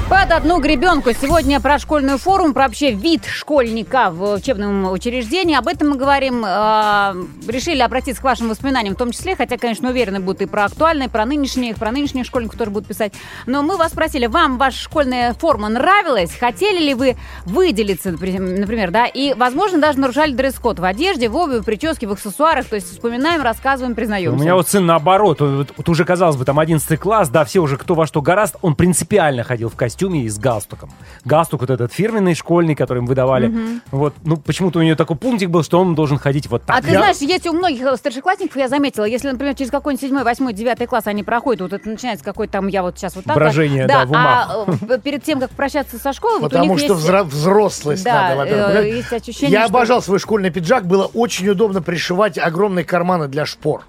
Под 0.09 0.31
одну 0.31 0.61
гребенку. 0.61 1.11
Сегодня 1.21 1.59
про 1.61 1.81
школьную 1.81 2.19
форму, 2.19 2.55
про 2.55 2.63
вообще 2.69 2.93
вид 2.93 3.25
школьника 3.25 4.11
в 4.13 4.35
учебном 4.35 4.89
учреждении. 4.93 5.57
Об 5.57 5.67
этом 5.67 5.91
мы 5.91 5.97
говорим. 5.97 6.45
Э, 6.47 7.13
решили 7.49 7.81
обратиться 7.81 8.23
к 8.23 8.25
вашим 8.25 8.49
воспоминаниям 8.49 8.95
в 8.95 8.99
том 8.99 9.11
числе, 9.11 9.35
хотя, 9.35 9.59
конечно, 9.59 9.89
уверены 9.89 10.21
будут 10.21 10.43
и 10.43 10.47
про 10.47 10.67
актуальные, 10.67 11.09
про 11.09 11.25
нынешних, 11.25 11.75
про 11.77 11.91
нынешних 11.91 12.25
школьников 12.25 12.57
тоже 12.57 12.71
будут 12.71 12.87
писать. 12.87 13.15
Но 13.47 13.65
мы 13.65 13.77
вас 13.77 13.91
спросили, 13.91 14.27
вам 14.27 14.59
ваша 14.59 14.79
школьная 14.79 15.35
форма 15.35 15.69
нравилась? 15.69 16.37
Хотели 16.39 16.85
ли 16.85 16.95
вы 16.95 17.17
выделиться, 17.45 18.13
например, 18.13 18.93
да? 18.93 19.07
И, 19.07 19.35
возможно, 19.35 19.81
даже 19.81 19.99
нарушали 19.99 20.33
дресс-код 20.35 20.79
в 20.79 20.85
одежде, 20.85 21.29
в 21.29 21.35
обуви, 21.35 21.59
в 21.59 21.65
прическе, 21.65 22.07
в 22.07 22.13
аксессуарах. 22.13 22.67
То 22.67 22.77
есть 22.77 22.93
вспоминаем, 22.93 23.43
рассказываем, 23.43 23.93
У 23.93 23.97
признаемся. 23.97 24.41
меня 24.41 24.55
вот 24.55 24.69
сын 24.69 24.87
наоборот. 24.87 25.41
Вот, 25.41 25.73
вот 25.77 25.89
уже, 25.89 26.05
казалось 26.05 26.37
бы, 26.37 26.45
там 26.45 26.61
11 26.61 27.01
класс, 27.01 27.29
да, 27.29 27.45
все 27.45 27.61
уже 27.61 27.77
кто 27.77 27.95
во 27.97 28.07
что 28.07 28.23
гораст. 28.23 28.55
Он 28.63 28.77
принципиально 28.77 29.43
ходил 29.43 29.69
в 29.69 29.75
костюме 29.97 30.25
и 30.25 30.29
с 30.29 30.39
галстуком. 30.39 30.91
Галстук 31.25 31.63
вот 31.63 31.71
этот 31.71 31.93
фирменный, 31.93 32.35
школьный, 32.35 32.75
который 32.75 32.99
им 32.99 33.07
выдавали. 33.07 33.53
Вот, 33.91 34.15
ну, 34.25 34.37
почему-то 34.37 34.79
у 34.79 34.83
нее 34.83 34.95
такой 34.95 35.17
пунктик 35.17 35.49
был, 35.49 35.63
что 35.63 35.81
он 35.81 35.95
должен 35.95 36.19
ходить 36.19 36.49
вот 36.49 36.63
так. 36.65 36.77
А 36.77 36.83
ты 36.83 36.91
знаешь, 36.91 37.17
есть 37.19 37.47
у 37.47 37.53
многих 37.55 37.87
старшеклассников, 37.97 38.57
я 38.57 38.69
заметила, 38.69 39.05
если, 39.05 39.31
например, 39.31 39.55
через 39.55 39.71
какой-нибудь 39.71 40.03
седьмой, 40.03 40.25
восьмой, 40.25 40.53
девятый 40.53 40.87
класс 40.87 41.07
они 41.07 41.23
проходят, 41.23 41.63
вот 41.63 41.73
это 41.73 41.89
начинается 41.89 42.25
какой-то 42.25 42.55
там, 42.55 42.67
я 42.69 42.83
вот 42.83 42.99
сейчас 42.99 43.17
вот 43.17 43.25
так. 43.25 43.35
Брожение, 43.37 43.87
да, 43.87 44.05
в 44.05 44.13
а 44.15 44.67
э, 44.89 44.99
перед 44.99 45.23
тем, 45.25 45.41
как 45.41 45.51
прощаться 45.51 45.99
со 45.99 46.13
школой, 46.13 46.41
вот 46.41 46.47
у 46.47 46.51
Потому 46.51 46.75
них 46.75 46.81
что 46.85 46.95
есть... 46.95 47.07
взро- 47.07 47.25
взрослость 47.25 48.05
Да, 48.05 48.35
надо, 48.35 48.37
во-первых. 48.37 48.77
э, 48.77 48.97
есть 48.97 49.13
ощущение, 49.13 49.53
Я 49.53 49.61
что- 49.67 49.71
обожал 49.71 50.03
свой 50.03 50.19
школьный 50.19 50.51
пиджак. 50.51 50.87
Было 50.87 51.07
очень 51.07 51.49
удобно 51.49 51.81
пришивать 51.81 52.39
огромные 52.39 52.85
карманы 52.85 53.29
для 53.29 53.47
шпор. 53.47 53.85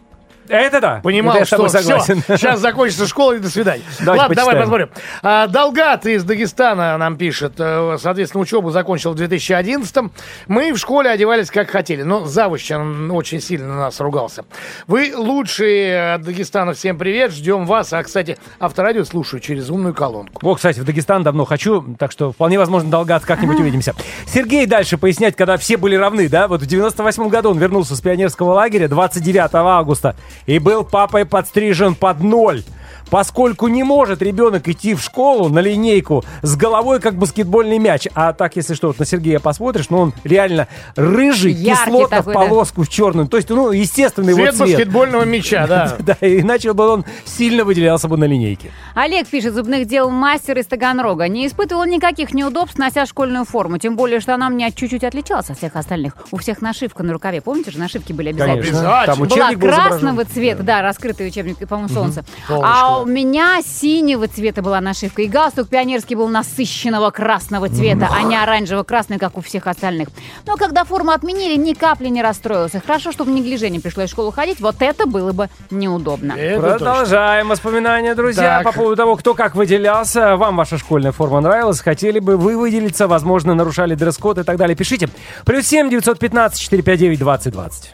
Это 0.50 0.82
да. 0.82 1.00
Понимал, 1.04 1.34
Это 1.36 1.40
я 1.42 1.46
с 1.46 1.48
что 1.48 1.58
тобой 1.58 1.70
согласен. 1.70 2.22
все, 2.22 2.38
сейчас 2.38 2.60
закончится 2.60 3.08
школа 3.08 3.34
и 3.34 3.40
до 3.40 3.50
свидания. 3.50 3.84
Давайте 4.00 4.22
Ладно, 4.24 4.36
давай 4.36 4.56
почитаем. 4.56 4.60
посмотрим. 4.60 4.90
А, 5.24 5.48
Долгат 5.48 6.06
из 6.06 6.24
Дагестана 6.24 6.98
нам 6.98 7.18
пишет. 7.18 7.54
э, 7.58 7.98
Соответственно, 8.00 8.42
учебу 8.42 8.70
закончил 8.72 9.14
в 9.14 9.16
2011-м. 9.22 10.12
Мы 10.48 10.74
в 10.74 10.78
школе 10.78 11.10
одевались 11.10 11.50
как 11.52 11.70
хотели, 11.70 12.04
но 12.04 12.26
завуч 12.26 12.72
он 12.72 13.12
очень 13.12 13.42
сильно 13.42 13.68
на 13.68 13.76
нас 13.76 14.00
ругался. 14.00 14.46
Вы 14.88 15.14
лучшие 15.16 16.14
от 16.14 16.22
Дагестана. 16.24 16.74
Всем 16.74 16.98
привет, 16.98 17.32
ждем 17.32 17.66
вас. 17.66 17.94
А, 17.94 18.04
кстати, 18.04 18.38
авторадио 18.60 19.04
слушаю 19.04 19.40
через 19.40 19.70
умную 19.70 19.94
колонку. 19.94 20.48
О, 20.50 20.56
кстати, 20.56 20.80
в 20.80 20.86
Дагестан 20.86 21.24
давно 21.24 21.46
хочу, 21.46 21.84
так 22.00 22.12
что 22.12 22.32
вполне 22.32 22.58
возможно, 22.58 22.90
Долгат, 22.90 23.26
как-нибудь 23.26 23.60
увидимся. 23.60 23.94
Сергей 24.26 24.66
дальше 24.66 24.98
пояснять, 24.98 25.36
когда 25.36 25.58
все 25.58 25.78
были 25.78 25.96
равны, 25.96 26.30
да? 26.30 26.48
Вот 26.48 26.62
в 26.62 26.66
98 26.66 27.28
году 27.30 27.52
он 27.52 27.58
вернулся 27.58 27.96
с 27.96 28.02
пионерского 28.02 28.54
лагеря 28.54 28.88
29 28.88 29.50
августа 29.54 30.16
и 30.46 30.60
был 30.60 30.84
папой 30.84 31.26
подстрижен 31.26 31.96
под 31.96 32.22
ноль. 32.22 32.64
Поскольку 33.10 33.68
не 33.68 33.84
может 33.84 34.22
ребенок 34.22 34.68
идти 34.68 34.94
в 34.94 35.02
школу 35.02 35.50
на 35.50 35.60
линейку 35.60 36.24
с 36.42 36.56
головой, 36.56 37.00
как 37.00 37.16
баскетбольный 37.16 37.78
мяч. 37.80 38.08
А 38.14 38.34
так, 38.34 38.56
если 38.56 38.74
что, 38.74 38.88
вот 38.88 39.00
на 39.00 39.06
Сергея 39.06 39.40
посмотришь, 39.40 39.90
ну 39.90 40.00
он 40.00 40.14
реально 40.24 40.68
рыжий, 40.96 41.52
Яркий 41.54 41.86
кислотно 41.86 42.18
такой, 42.18 42.34
в 42.34 42.36
да. 42.36 42.46
полоску 42.48 42.84
в 42.84 42.90
черную. 42.90 43.28
То 43.28 43.38
есть, 43.38 43.50
ну, 43.50 43.72
естественный 43.72 44.34
его 44.34 44.42
Цвет 44.44 44.56
цвет. 44.56 44.70
баскетбольного 44.70 45.24
мяча, 45.26 45.68
да. 45.68 45.98
Да, 46.00 46.18
иначе 46.22 46.74
бы 46.74 46.88
он 46.88 47.06
сильно 47.26 47.64
выделялся 47.64 48.08
бы 48.08 48.18
на 48.18 48.26
линейке. 48.26 48.72
Олег 48.96 49.28
пишет, 49.28 49.54
зубных 49.54 49.88
дел 49.88 50.10
мастер 50.10 50.58
из 50.58 50.66
Таганрога. 50.66 51.28
Не 51.28 51.48
испытывал 51.48 51.86
никаких 51.86 52.34
неудобств, 52.34 52.78
нося 52.78 53.06
школьную 53.06 53.46
форму. 53.46 53.78
Тем 53.78 53.96
более, 53.96 54.20
что 54.20 54.34
она 54.34 54.48
у 54.48 54.50
меня 54.50 54.72
чуть-чуть 54.72 55.04
отличалась 55.04 55.50
от 55.50 55.58
всех 55.58 55.76
остальных. 55.76 56.14
У 56.32 56.38
всех 56.38 56.62
нашивка 56.62 57.04
на 57.04 57.14
рукаве. 57.14 57.42
Помните 57.42 57.72
же, 57.72 57.80
нашивки 57.80 58.14
были 58.14 58.30
обязательно? 58.30 58.62
Конечно. 58.62 59.04
Там 59.06 59.20
Была 59.20 59.26
учебник 59.28 59.60
был 59.60 59.68
изображен. 59.70 59.90
красного 59.90 60.26
цвета, 60.26 60.64
да, 60.64 60.82
раскрытый 60.82 61.28
учебник, 61.28 61.62
и, 61.62 61.66
по-моему, 61.66 61.94
солнце. 61.94 62.24
Солнышко, 62.48 62.68
А 62.98 63.02
у 63.02 63.06
меня 63.06 63.62
синего 63.64 64.28
цвета 64.28 64.62
была 64.62 64.82
нашивка. 64.82 65.22
И 65.22 65.28
галстук 65.28 65.70
пионерский 65.70 66.16
был 66.16 66.28
насыщенного 66.28 67.12
красного 67.12 67.70
цвета, 67.70 68.10
а 68.12 68.24
не 68.24 68.36
оранжево-красный, 68.36 69.20
как 69.20 69.38
у 69.38 69.42
всех 69.42 69.68
остальных. 69.68 70.08
Но 70.46 70.58
когда 70.58 70.84
форму 70.84 71.12
отменили, 71.12 71.56
ни 71.58 71.74
капли 71.74 72.08
не 72.08 72.22
расстроился. 72.22 72.82
Хорошо, 72.86 73.12
чтобы 73.12 73.32
в 73.32 73.34
неглиже 73.36 73.70
не 73.70 73.80
пришлось 73.80 74.10
в 74.10 74.14
школу 74.14 74.32
ходить. 74.32 74.60
Вот 74.60 74.78
это 74.80 75.06
было 75.06 75.32
бы 75.32 75.50
неудобно. 75.70 76.34
Это 76.34 76.62
точно. 76.62 76.78
Продолжаем 76.78 77.50
воспоминания, 77.50 78.16
друзья, 78.16 78.62
Так. 78.64 78.64
по 78.64 78.72
поводу 78.72 78.96
того, 78.96 79.16
кто 79.16 79.34
как 79.34 79.56
выделялся. 79.56 80.36
Вам 80.38 80.58
ваша 80.58 80.78
школьная 80.78 81.12
форма 81.12 81.42
нравилась? 81.42 81.80
Хотели 81.80 82.20
бы 82.20 82.38
вы 82.38 82.58
выделиться? 82.58 83.08
Возможно, 83.08 83.54
нарушали 83.54 83.96
дресс-код 83.96 84.40
и 84.40 84.44
так 84.44 84.58
далее. 84.58 84.76
Пишите. 84.76 85.10
Плюс 85.46 85.68
семь 85.68 85.90
девятьсот 85.90 86.20
пятнадцать 86.20 86.60
четыре 86.62 86.82
пять 86.82 87.00
девять 87.00 87.20
двадцать 87.20 87.54
двадцать. 87.54 87.92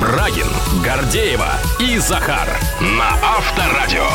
Брагин, 0.00 0.46
Гордеева 0.84 1.48
и 1.80 1.98
Захар 1.98 2.46
на 2.80 3.08
Авторадио. 3.22 4.06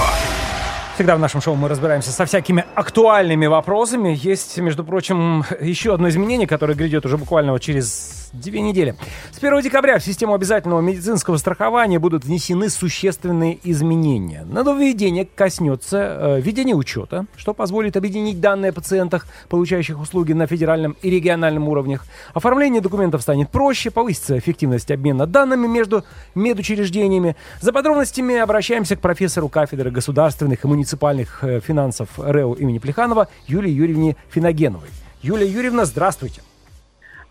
Всегда 0.96 1.15
в 1.15 1.20
нашем 1.20 1.42
шоу 1.42 1.56
мы 1.56 1.68
разбираемся 1.68 2.12
со 2.12 2.25
всякими 2.25 2.65
актуальными 2.75 3.48
вопросами. 3.48 4.15
Есть, 4.15 4.60
между 4.60 4.84
прочим, 4.84 5.44
еще 5.60 5.96
одно 5.96 6.10
изменение, 6.10 6.48
которое 6.48 6.75
грядет 6.75 7.06
уже 7.08 7.18
буквально 7.18 7.51
вот 7.51 7.62
через 7.62 8.23
две 8.34 8.62
недели. 8.62 8.96
С 9.32 9.38
1 9.38 9.62
декабря 9.62 10.00
в 10.00 10.04
систему 10.04 10.34
обязательного 10.34 10.82
медицинского 10.82 11.38
страхования 11.38 12.00
будут 12.00 12.25
внесены 12.25 12.70
существенные 12.70 13.60
изменения. 13.63 14.44
Нововведение 14.44 15.25
коснется 15.25 15.98
э, 15.98 16.42
ведения 16.42 16.74
учета, 16.74 17.25
что 17.38 17.54
позволит 17.54 17.96
объединить 17.96 18.40
данные 18.40 18.70
о 18.70 18.74
пациентах, 18.74 19.28
получающих 19.50 20.00
услуги 20.00 20.34
на 20.34 20.48
федеральном 20.48 20.98
и 21.02 21.10
региональном 21.10 21.70
уровнях. 21.70 22.06
Оформление 22.34 22.82
документов 22.82 23.22
станет 23.22 23.50
проще, 23.50 23.92
повысится 23.92 24.38
эффективность 24.38 24.90
обмена 24.92 25.28
данными 25.28 25.68
между 25.68 26.04
медучреждениями. 26.36 27.36
За 27.62 27.72
подробностями 27.72 28.36
обращаемся 28.36 28.96
к 28.96 29.02
профессору 29.02 29.48
кафедры 29.48 29.92
государственных 29.92 30.63
и 30.63 30.68
муниципальных 30.68 31.44
э, 31.44 31.60
финансов 31.60 32.10
РЭУ 32.18 32.54
имени 32.54 32.80
Плеханова 32.80 33.28
Юлии 33.48 33.72
Юрьевне 33.72 34.16
Финогеновой. 34.30 34.90
Юлия 35.22 35.48
Юрьевна, 35.48 35.86
здравствуйте. 35.86 36.42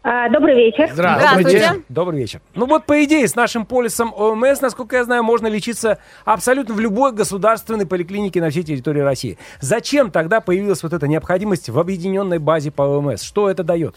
А, 0.04 0.28
Добрый 0.28 0.56
вечер. 0.56 0.88
Здравствуйте. 0.92 1.82
Добрый 1.88 2.20
вечер. 2.20 2.40
Ну 2.54 2.66
вот, 2.66 2.86
по 2.86 3.04
идее, 3.04 3.28
с 3.28 3.36
нашим 3.36 3.64
полисом 3.64 4.12
ОМС, 4.12 4.60
насколько 4.60 4.96
я 4.96 5.04
знаю, 5.04 5.22
можно 5.22 5.46
лечиться 5.46 5.98
абсолютно 6.24 6.74
в 6.74 6.80
любой 6.80 7.12
государственной 7.12 7.86
поликлинике 7.86 8.40
на 8.40 8.50
всей 8.50 8.64
территории 8.64 9.00
России. 9.00 9.38
Зачем 9.60 10.10
тогда 10.10 10.40
появилась 10.40 10.82
вот 10.82 10.92
эта 10.92 11.06
необходимость 11.06 11.68
в 11.68 11.78
объединенной 11.78 12.38
базе 12.38 12.72
по 12.72 12.82
ОМС? 12.82 13.22
Что 13.22 13.48
это 13.48 13.62
дает? 13.62 13.94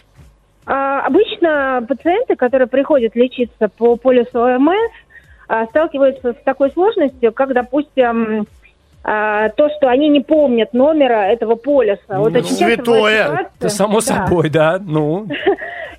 А, 0.68 1.02
Обычно 1.02 1.84
пациенты, 1.88 2.36
которые 2.36 2.68
приходят 2.68 3.16
лечиться 3.16 3.68
по 3.76 3.96
полису 3.96 4.40
ОМС, 4.40 4.92
а, 5.48 5.66
сталкиваются 5.66 6.34
с 6.34 6.44
такой 6.44 6.70
сложностью, 6.72 7.34
как, 7.34 7.54
допустим, 7.54 8.46
а, 9.08 9.50
то, 9.50 9.70
что 9.78 9.88
они 9.88 10.08
не 10.10 10.20
помнят 10.22 10.74
номера 10.74 11.28
этого 11.28 11.54
полиса. 11.56 12.00
Вот 12.18 12.34
Ну, 12.34 12.40
очень 12.40 12.50
святое. 12.56 12.76
ситуация- 13.28 13.50
Это 13.60 13.70
само 13.70 13.94
Да. 13.96 14.02
собой, 14.02 14.50
да. 14.50 14.80
Ну, 14.84 15.28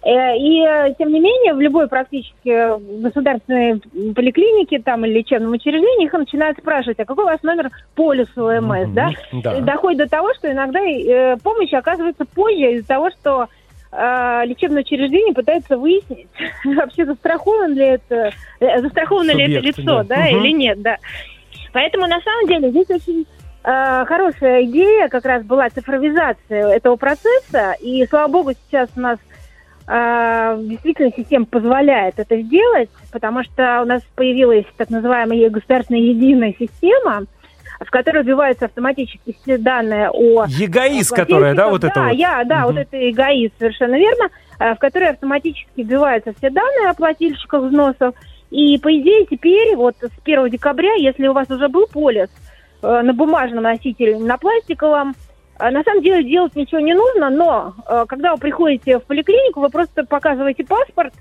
Э, 0.09 0.37
И, 0.39 0.61
э, 0.65 0.95
тем 1.01 1.13
не 1.13 1.19
менее, 1.19 1.53
в 1.53 1.61
любой 1.61 1.89
практически 1.89 3.01
государственной 3.03 3.81
поликлинике 4.15 4.79
там, 4.79 5.05
или 5.05 5.15
лечебном 5.15 5.51
учреждении 5.51 6.05
их 6.07 6.13
начинают 6.13 6.57
спрашивать, 6.59 7.01
а 7.01 7.05
какой 7.05 7.25
у 7.25 7.27
вас 7.27 7.43
номер 7.43 7.71
полиса 7.97 8.41
ОМС, 8.41 8.89
да? 8.91 9.11
да. 9.33 9.59
И 9.59 9.63
Доходит 9.63 9.99
до 9.99 10.09
того, 10.09 10.33
что 10.35 10.49
иногда 10.53 10.79
э, 10.81 11.37
помощь 11.43 11.73
оказывается 11.73 12.25
позже 12.25 12.75
из-за 12.75 12.87
того, 12.87 13.11
что 13.11 13.49
э, 13.91 14.43
лечебное 14.47 14.83
учреждение 14.83 15.35
пытается 15.35 15.77
выяснить, 15.77 16.29
вообще 16.65 17.05
застрахован 17.05 17.75
ли 17.75 17.87
это, 17.87 18.31
э, 18.61 18.81
застраховано 18.83 19.33
ли 19.33 19.43
это 19.45 19.55
Субъект, 19.57 19.79
лицо, 19.79 20.03
да. 20.05 20.05
да, 20.05 20.17
Мгм. 20.31 20.45
или 20.45 20.53
нет, 20.53 20.83
да. 20.83 20.97
Поэтому 21.73 22.07
на 22.07 22.21
самом 22.21 22.47
деле 22.47 22.71
здесь 22.71 22.91
очень 22.91 23.27
э, 23.65 24.05
хорошая 24.07 24.65
идея 24.65 25.09
как 25.09 25.25
раз 25.25 25.45
была 25.45 25.69
цифровизация 25.71 26.69
этого 26.69 26.97
процесса, 26.97 27.75
и 27.81 28.07
слава 28.07 28.29
богу 28.31 28.53
сейчас 28.53 28.89
у 28.97 29.01
нас 29.01 29.19
э, 29.89 30.59
действительно 30.63 31.13
система 31.17 31.47
позволяет 31.47 32.19
это 32.19 32.41
сделать, 32.41 32.91
потому 33.13 33.43
что 33.45 33.83
у 33.83 33.85
нас 33.85 34.03
появилась 34.15 34.65
так 34.77 34.91
называемая 34.91 35.51
государственная 35.51 36.01
единая 36.03 36.55
система, 36.59 37.25
в 37.81 37.91
которой 37.91 38.23
вбиваются 38.23 38.65
автоматически 38.67 39.37
все 39.43 39.59
данные 39.59 40.09
о 40.11 40.47
ЕГАИС, 40.47 41.09
плательщиков. 41.09 41.19
которая, 41.19 41.55
да, 41.55 41.69
вот 41.69 41.85
это 41.85 41.95
да, 41.95 42.05
вот? 42.09 42.13
я, 42.15 42.45
да, 42.45 42.57
Мгм. 42.61 42.67
вот 42.67 42.77
это 42.79 43.11
эгоист, 43.11 43.55
совершенно 43.59 43.97
верно, 43.97 44.29
э, 44.59 44.75
в 44.75 44.79
которой 44.79 45.11
автоматически 45.11 45.69
вбиваются 45.83 46.33
все 46.39 46.49
данные 46.51 46.89
о 46.89 46.95
плательщиках 46.95 47.65
взносов. 47.65 48.15
И, 48.51 48.79
по 48.79 48.95
идее, 48.97 49.27
теперь, 49.27 49.75
вот 49.77 49.97
с 50.01 50.11
1 50.25 50.51
декабря, 50.51 50.95
если 50.95 51.27
у 51.27 51.33
вас 51.33 51.51
уже 51.51 51.69
был 51.69 51.87
полис 51.87 52.29
э, 52.83 53.03
на 53.03 53.13
бумажном 53.13 53.65
носителе, 53.65 54.19
на 54.19 54.39
пластиковом, 54.39 55.15
э, 55.59 55.71
на 55.71 55.83
самом 55.83 56.03
деле 56.03 56.23
делать 56.23 56.55
ничего 56.55 56.81
не 56.81 56.95
нужно, 56.95 57.31
но 57.31 57.75
э, 57.89 58.05
когда 58.09 58.33
вы 58.33 58.39
приходите 58.39 58.99
в 58.99 59.05
поликлинику, 59.05 59.61
вы 59.61 59.69
просто 59.69 60.05
показываете 60.05 60.65
паспорт, 60.65 61.13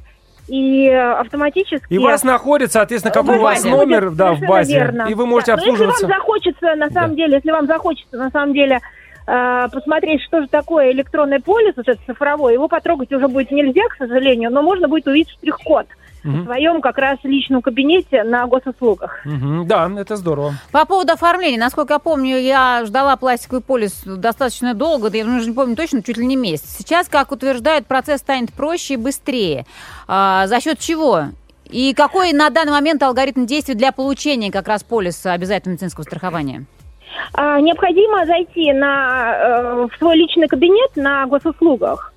и 0.48 0.88
автоматически... 0.90 1.86
И 1.90 1.98
вас 1.98 2.24
находит, 2.24 2.72
соответственно, 2.72 3.12
какой 3.12 3.40
у 3.40 3.42
вас 3.42 3.64
номер, 3.64 4.12
да, 4.12 4.34
в 4.34 4.42
базе. 4.42 4.76
верно. 4.76 5.08
И 5.10 5.16
вы 5.16 5.26
можете 5.26 5.54
Да. 5.54 5.58
Но 5.58 5.62
обслуживаться. 5.64 6.06
Если 6.06 6.12
вам 6.12 6.20
захочется, 6.20 6.76
на 6.76 6.90
самом 6.92 7.10
Да. 7.12 7.16
деле, 7.16 7.34
если 7.36 7.52
вам 7.52 7.66
захочется, 7.66 8.18
на 8.18 8.30
самом 8.30 8.54
деле, 8.54 8.80
э, 9.26 9.68
посмотреть, 9.72 10.22
что 10.22 10.42
же 10.42 10.48
такое 10.48 10.92
электронный 10.92 11.42
полис, 11.42 11.74
вот 11.76 11.88
этот 11.88 12.06
цифровой, 12.06 12.54
его 12.54 12.68
потрогать 12.68 13.12
уже 13.12 13.28
будет 13.28 13.50
нельзя, 13.50 13.82
к 13.90 13.96
сожалению, 13.98 14.52
но 14.52 14.62
можно 14.62 14.88
будет 14.88 15.08
увидеть 15.08 15.32
штрих-код 15.32 15.88
в 16.26 16.28
Мгм. 16.28 16.46
своем 16.46 16.82
как 16.82 16.98
раз 16.98 17.20
личном 17.24 17.62
кабинете 17.62 18.24
на 18.24 18.48
госуслугах. 18.48 19.20
Мгм, 19.26 19.68
Да, 19.68 19.90
это 19.98 20.16
здорово. 20.16 20.54
По 20.72 20.86
поводу 20.86 21.14
оформления, 21.14 21.60
насколько 21.60 21.94
я 21.94 22.00
помню, 22.00 22.38
я 22.38 22.84
ждала 22.86 23.16
пластиковый 23.16 23.62
полис 23.62 24.02
достаточно 24.06 24.74
долго, 24.74 25.10
да 25.12 25.18
я 25.20 25.26
уже 25.26 25.50
не 25.50 25.56
помню 25.56 25.76
точно, 25.76 26.02
чуть 26.02 26.18
ли 26.18 26.26
не 26.26 26.36
месяц. 26.36 26.76
Сейчас, 26.78 27.08
как 27.08 27.32
утверждают, 27.32 27.86
процесс 27.86 28.22
станет 28.22 28.52
проще 28.54 28.96
и 28.96 28.98
быстрее. 28.98 29.66
А, 30.08 30.48
за 30.48 30.60
счет 30.62 30.80
чего? 30.80 31.26
И 31.70 31.94
какой 31.94 32.34
на 32.34 32.50
данный 32.50 32.72
момент 32.72 33.02
алгоритм 33.04 33.46
действий 33.46 33.76
для 33.76 33.92
получения 33.92 34.52
как 34.52 34.68
раз 34.68 34.84
полиса 34.84 35.32
обязательного 35.34 35.74
медицинского 35.74 36.04
страхования? 36.04 36.66
А, 37.34 37.60
необходимо 37.62 38.26
зайти 38.26 38.74
на, 38.74 39.36
э, 39.38 39.88
в 39.92 39.98
свой 40.00 40.16
личный 40.18 40.48
кабинет 40.48 40.96
на 40.96 41.26
госуслугах 41.28 42.14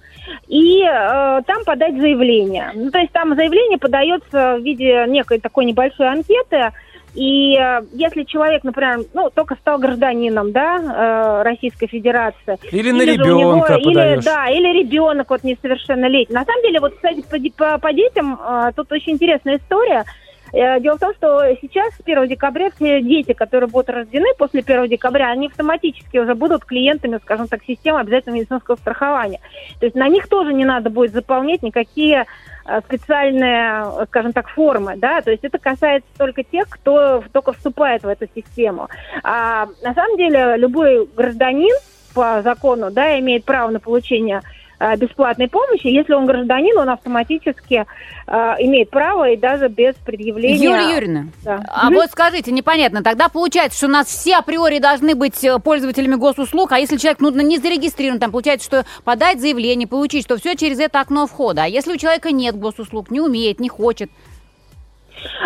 и 0.48 0.82
э, 0.82 1.42
там 1.46 1.64
подать 1.64 1.94
заявление. 1.96 2.72
Ну, 2.74 2.90
то 2.90 2.98
есть 2.98 3.12
там 3.12 3.34
заявление 3.36 3.78
подается 3.78 4.56
в 4.56 4.62
виде 4.62 5.04
некой 5.06 5.40
такой 5.40 5.64
небольшой 5.66 6.08
анкеты, 6.08 6.72
и 7.14 7.56
э, 7.56 7.80
если 7.92 8.22
человек, 8.24 8.64
например, 8.64 9.00
ну, 9.12 9.30
только 9.34 9.56
стал 9.56 9.78
гражданином, 9.78 10.52
да, 10.52 10.78
э, 10.78 11.42
Российской 11.42 11.86
Федерации. 11.86 12.58
Или 12.70 12.90
на 12.92 13.04
же 13.04 13.12
у 13.12 13.38
него- 13.38 13.66
ребенка 13.66 13.74
или. 13.74 14.20
Да, 14.24 14.48
или 14.48 14.78
ребенок 14.82 15.30
вот 15.30 15.44
несовершеннолетний. 15.44 16.34
На 16.34 16.44
самом 16.44 16.62
деле, 16.62 16.80
вот, 16.80 16.94
кстати, 16.94 17.22
по, 17.22 17.64
по- 17.64 17.78
по 17.78 17.92
детям 17.92 18.38
э, 18.40 18.72
тут 18.76 18.90
очень 18.92 19.12
интересная 19.14 19.56
история. 19.56 20.04
Э, 20.52 20.80
Дело 20.80 20.96
в 20.96 21.00
том, 21.00 21.14
что 21.14 21.42
сейчас, 21.60 21.94
с 21.94 22.00
1 22.04 22.26
декабря, 22.28 22.70
все 22.74 23.00
дети, 23.02 23.32
которые 23.32 23.68
будут 23.68 23.90
рождены 23.90 24.28
после 24.36 24.60
1 24.60 24.88
декабря, 24.88 25.30
они 25.30 25.48
автоматически 25.48 26.18
уже 26.18 26.34
будут 26.34 26.64
клиентами, 26.64 27.18
скажем 27.22 27.48
так, 27.48 27.62
системы 27.64 28.00
обязательного 28.00 28.40
медицинского 28.40 28.76
страхования. 28.76 29.40
То 29.80 29.86
есть 29.86 29.96
на 29.96 30.08
них 30.08 30.28
тоже 30.28 30.52
не 30.52 30.64
надо 30.64 30.90
будет 30.90 31.12
заполнять 31.12 31.62
никакие 31.62 32.26
э, 32.66 32.80
специальные, 32.80 33.84
э, 33.84 34.06
скажем 34.06 34.32
так, 34.32 34.48
формы, 34.48 34.96
да, 34.96 35.20
то 35.20 35.30
есть 35.30 35.44
это 35.44 35.58
касается 35.58 36.08
только 36.16 36.42
тех, 36.42 36.68
кто 36.68 37.22
только 37.32 37.52
вступает 37.52 38.02
в 38.02 38.08
эту 38.08 38.26
систему. 38.34 38.88
А 39.22 39.66
на 39.82 39.94
самом 39.94 40.16
деле 40.16 40.56
любой 40.56 41.06
гражданин 41.06 41.74
по 42.14 42.42
закону, 42.42 42.90
да, 42.90 43.18
имеет 43.20 43.44
право 43.44 43.70
на 43.70 43.80
получение 43.80 44.42
бесплатной 44.96 45.48
помощи. 45.48 45.86
Если 45.88 46.12
он 46.12 46.26
гражданин, 46.26 46.76
он 46.78 46.88
автоматически 46.88 47.84
э, 48.26 48.32
имеет 48.60 48.90
право 48.90 49.28
и 49.30 49.36
даже 49.36 49.68
без 49.68 49.94
предъявления... 49.96 50.56
Юлия 50.56 50.94
Юрьевна, 50.94 51.24
Да. 51.44 51.60
а 51.68 51.86
Мгм. 51.86 51.94
вот 51.94 52.10
скажите, 52.10 52.52
непонятно, 52.52 53.02
тогда 53.02 53.28
получается, 53.28 53.76
что 53.78 53.86
у 53.86 53.90
нас 53.90 54.06
все 54.06 54.36
априори 54.36 54.78
должны 54.78 55.14
быть 55.14 55.42
э, 55.44 55.58
пользователями 55.58 56.14
госуслуг, 56.14 56.72
а 56.72 56.78
если 56.78 56.96
человек 56.96 57.20
ну, 57.20 57.30
не 57.30 57.58
зарегистрирован, 57.58 58.20
там 58.20 58.30
получается, 58.30 58.66
что 58.66 58.84
подать 59.04 59.40
заявление, 59.40 59.88
получить, 59.88 60.24
что 60.24 60.36
все 60.36 60.54
через 60.54 60.78
это 60.78 61.00
окно 61.00 61.26
входа. 61.26 61.64
А 61.64 61.66
если 61.66 61.92
у 61.92 61.96
человека 61.96 62.30
нет 62.30 62.56
госуслуг, 62.56 63.10
не 63.10 63.20
умеет, 63.20 63.58
не 63.60 63.68
хочет, 63.68 64.10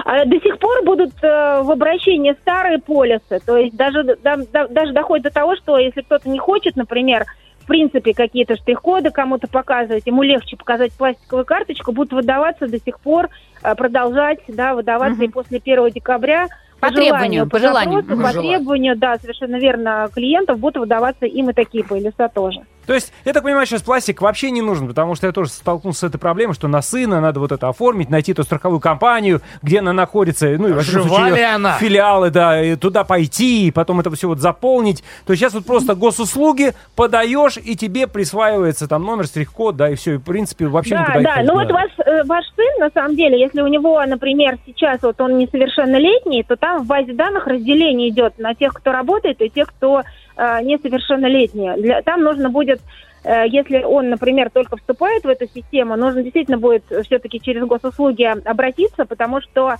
А 0.04 0.24
До 0.26 0.38
сих 0.40 0.58
пор 0.58 0.84
будут 0.84 1.12
э, 1.22 1.62
в 1.62 1.70
обращении 1.70 2.34
старые 2.42 2.78
полисы. 2.78 3.40
То 3.46 3.56
есть 3.56 3.74
даже, 3.74 4.02
да- 4.22 4.36
да- 4.52 4.68
даже 4.68 4.92
доходит 4.92 5.24
до 5.24 5.30
того, 5.30 5.56
что 5.56 5.78
если 5.78 6.02
кто-то 6.02 6.28
не 6.28 6.38
хочет, 6.38 6.76
например, 6.76 7.24
в 7.62 7.66
принципе, 7.66 8.12
какие-то 8.14 8.56
штрих-коды 8.56 9.10
кому-то 9.10 9.46
показывать, 9.48 10.06
ему 10.06 10.22
легче 10.22 10.56
показать 10.56 10.92
пластиковую 10.92 11.44
карточку, 11.44 11.92
будут 11.92 12.12
выдаваться 12.12 12.66
до 12.68 12.78
сих 12.78 12.98
пор, 13.00 13.28
э, 13.62 13.74
продолжать, 13.74 14.40
да, 14.48 14.74
выдаваться 14.74 15.16
Мгм. 15.16 15.24
и 15.24 15.28
после 15.28 15.60
1 15.60 15.90
декабря. 15.90 16.48
По 16.80 16.90
требованию, 16.90 17.48
по 17.48 17.60
желанию. 17.60 18.00
запросу. 18.02 18.22
По 18.22 18.32
Желанию. 18.32 18.52
требованию, 18.58 18.96
да, 18.98 19.16
совершенно 19.18 19.56
верно, 19.56 20.08
клиентов 20.12 20.58
будут 20.58 20.78
выдаваться 20.78 21.26
им 21.26 21.50
и 21.50 21.52
такие 21.52 21.84
полиса 21.84 22.28
тоже. 22.28 22.60
То 22.86 22.94
есть, 22.94 23.12
я 23.24 23.32
так 23.32 23.42
понимаю, 23.42 23.66
сейчас 23.66 23.82
пластик 23.82 24.20
вообще 24.22 24.50
не 24.50 24.62
нужен, 24.62 24.88
потому 24.88 25.14
что 25.14 25.26
я 25.26 25.32
тоже 25.32 25.50
столкнулся 25.50 26.00
с 26.00 26.04
этой 26.04 26.18
проблемой, 26.18 26.54
что 26.54 26.68
на 26.68 26.82
сына 26.82 27.20
надо 27.20 27.40
вот 27.40 27.52
это 27.52 27.68
оформить, 27.68 28.10
найти 28.10 28.34
ту 28.34 28.42
страховую 28.42 28.80
компанию, 28.80 29.40
где 29.62 29.78
она 29.78 29.92
находится, 29.92 30.46
ну 30.58 30.68
и 30.68 30.80
Жива 30.82 31.30
ли 31.30 31.42
она? 31.42 31.78
филиалы, 31.78 32.30
да, 32.30 32.62
и 32.62 32.76
туда 32.76 33.04
пойти, 33.04 33.68
и 33.68 33.70
потом 33.70 34.00
это 34.00 34.10
все 34.10 34.28
вот 34.28 34.38
заполнить. 34.40 35.02
То 35.26 35.32
есть 35.32 35.40
сейчас 35.40 35.54
вот 35.54 35.64
просто 35.64 35.94
госуслуги 35.94 36.74
подаешь, 36.96 37.56
и 37.56 37.76
тебе 37.76 38.06
присваивается 38.06 38.88
там 38.88 39.04
номер, 39.04 39.26
штрих-код, 39.26 39.76
да, 39.76 39.90
и 39.90 39.94
все, 39.94 40.14
и 40.14 40.16
в 40.16 40.22
принципе 40.22 40.66
вообще 40.66 40.94
Да, 40.94 41.00
никуда 41.02 41.18
не 41.18 41.24
да. 41.24 41.32
ходить 41.34 41.48
Ну 41.48 41.54
вот 41.54 41.70
ваш, 41.70 41.90
э, 42.04 42.24
ваш 42.24 42.44
сын, 42.56 42.80
на 42.80 42.90
самом 42.90 43.16
деле, 43.16 43.40
если 43.40 43.60
у 43.60 43.66
него, 43.68 44.02
например, 44.04 44.58
сейчас 44.66 45.00
вот 45.02 45.20
он 45.20 45.38
несовершеннолетний, 45.38 46.42
то 46.42 46.56
там 46.56 46.82
в 46.82 46.86
базе 46.86 47.12
данных 47.12 47.46
разделение 47.46 48.08
идет 48.08 48.38
на 48.38 48.54
тех, 48.54 48.72
кто 48.74 48.92
работает, 48.92 49.40
и 49.40 49.48
тех, 49.48 49.68
кто 49.68 50.02
э, 50.42 50.62
несовершеннолетний. 50.62 51.76
Для, 51.76 52.02
там 52.02 52.22
нужно 52.22 52.50
будет, 52.50 52.80
э, 53.24 53.44
если 53.48 53.82
он, 53.82 54.10
например, 54.10 54.50
только 54.50 54.76
вступает 54.76 55.24
в 55.24 55.28
эту 55.28 55.46
систему, 55.46 55.96
нужно 55.96 56.22
действительно 56.22 56.58
будет 56.58 56.84
все-таки 57.04 57.40
через 57.40 57.64
госуслуги 57.64 58.24
обратиться, 58.24 59.04
потому 59.04 59.40
что 59.40 59.76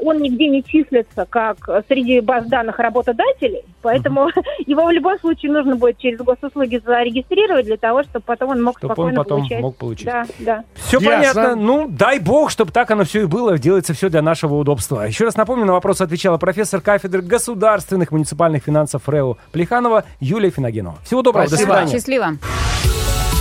он 0.00 0.18
нигде 0.18 0.48
не 0.48 0.62
числится 0.64 1.26
как 1.28 1.56
э, 1.68 1.82
среди 1.88 2.20
баз 2.20 2.46
данных 2.46 2.78
работодателей, 2.78 3.62
поэтому 3.82 4.28
его 4.66 4.84
в 4.86 4.90
любом 4.90 5.18
случае 5.18 5.52
нужно 5.52 5.76
будет 5.76 5.98
через 5.98 6.18
госуслуги 6.18 6.80
зарегистрировать 6.84 7.66
для 7.66 7.76
того, 7.76 8.02
чтобы 8.02 8.24
потом 8.24 8.50
он 8.50 8.62
мог 8.62 8.78
Чтоб 8.78 8.90
он 8.90 8.94
спокойно 8.94 9.18
потом 9.24 9.38
получать. 9.40 9.60
мог 9.60 9.76
получить. 9.76 10.06
Да, 10.06 10.26
да. 10.38 10.64
Все 10.74 10.98
Ясно. 10.98 11.10
понятно. 11.10 11.56
Ну, 11.56 11.86
дай 11.88 12.18
бог, 12.18 12.50
чтобы 12.50 12.72
так 12.72 12.90
оно 12.90 13.04
все 13.04 13.22
и 13.22 13.26
было. 13.26 13.58
Делается 13.58 13.94
все 13.94 14.08
для 14.08 14.22
нашего 14.22 14.54
удобства. 14.56 15.02
Еще 15.06 15.24
раз 15.24 15.36
напомню, 15.36 15.64
на 15.64 15.72
вопрос 15.72 16.00
отвечала 16.00 16.38
профессор 16.38 16.80
кафедры 16.80 17.22
государственных 17.22 18.10
муниципальных 18.10 18.64
финансов 18.64 19.08
РЭУ 19.08 19.38
Плеханова 19.52 20.04
Юлия 20.20 20.50
Финогенова. 20.50 20.98
Всего 21.04 21.22
доброго, 21.22 21.46
Спасибо. 21.46 21.68
до 21.68 21.74
свидания. 21.74 21.92
Счастливо. 21.92 22.26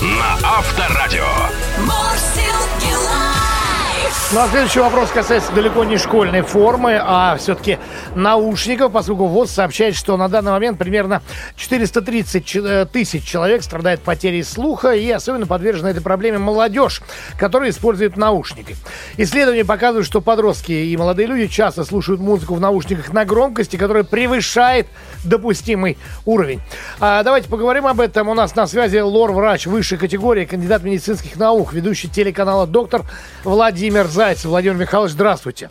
На 0.01 0.47
Авторадио. 0.57 1.25
Ну 4.33 4.41
а 4.41 4.47
следующий 4.49 4.81
вопрос 4.81 5.09
касается 5.09 5.53
далеко 5.53 5.85
не 5.85 5.97
школьной 5.97 6.41
формы, 6.41 6.99
а 7.01 7.37
все-таки 7.37 7.77
наушников, 8.13 8.91
поскольку 8.91 9.27
ВОЗ 9.27 9.51
сообщает, 9.51 9.95
что 9.95 10.17
на 10.17 10.27
данный 10.27 10.51
момент 10.51 10.77
примерно 10.77 11.21
430 11.55 12.45
ч- 12.45 12.59
э, 12.61 12.85
тысяч 12.91 13.23
человек 13.23 13.63
страдает 13.63 14.01
потерей 14.01 14.43
слуха, 14.43 14.91
и 14.91 15.09
особенно 15.11 15.47
подвержена 15.47 15.91
этой 15.91 16.01
проблеме 16.01 16.39
молодежь, 16.39 17.01
которая 17.39 17.69
использует 17.69 18.17
наушники. 18.17 18.75
Исследования 19.15 19.63
показывают, 19.63 20.05
что 20.05 20.19
подростки 20.19 20.73
и 20.73 20.97
молодые 20.97 21.29
люди 21.29 21.47
часто 21.47 21.85
слушают 21.85 22.19
музыку 22.19 22.55
в 22.55 22.59
наушниках 22.59 23.13
на 23.13 23.23
громкости, 23.23 23.77
которая 23.77 24.03
превышает 24.03 24.87
допустимый 25.23 25.97
уровень. 26.25 26.59
А, 26.99 27.23
давайте 27.23 27.47
поговорим 27.47 27.87
об 27.87 28.01
этом. 28.01 28.27
У 28.27 28.33
нас 28.33 28.53
на 28.57 28.67
связи 28.67 28.97
лор-врач 28.97 29.67
высшей 29.67 29.97
категории, 29.97 30.43
кандидат 30.43 30.83
медицинских 30.83 31.37
наук, 31.37 31.71
ведущий 31.71 32.09
телеканала 32.09 32.67
доктор 32.67 33.03
Владимир 33.45 34.05
Зайцев. 34.17 34.45
Владимир 34.45 34.77
Михайлович, 34.77 35.11
здравствуйте. 35.11 35.69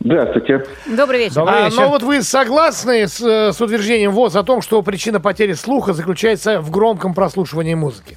Здравствуйте. 0.00 0.64
Добрый 0.86 1.18
вечер. 1.18 1.34
Добрый 1.34 1.54
А, 1.58 1.64
вечер. 1.66 1.76
но 1.82 1.88
вот 1.90 2.02
вы 2.02 2.22
согласны 2.22 3.06
с, 3.06 3.20
э, 3.20 3.52
с 3.52 3.60
утверждением 3.60 4.12
ВОЗ 4.12 4.36
о 4.36 4.44
том, 4.44 4.62
что 4.62 4.80
причина 4.80 5.20
потери 5.20 5.52
слуха 5.52 5.92
заключается 5.92 6.62
в 6.62 6.70
громком 6.70 7.12
прослушивании 7.12 7.74
музыки? 7.74 8.16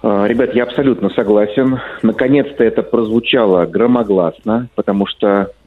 А, 0.00 0.26
Ребят, 0.26 0.54
я 0.54 0.62
абсолютно 0.62 1.10
согласен. 1.10 1.80
Наконец-то 2.02 2.62
это 2.62 2.84
прозвучало 2.84 3.66
громогласно, 3.66 4.68
потому 4.76 5.06
что 5.06 5.26
ну, 5.38 5.63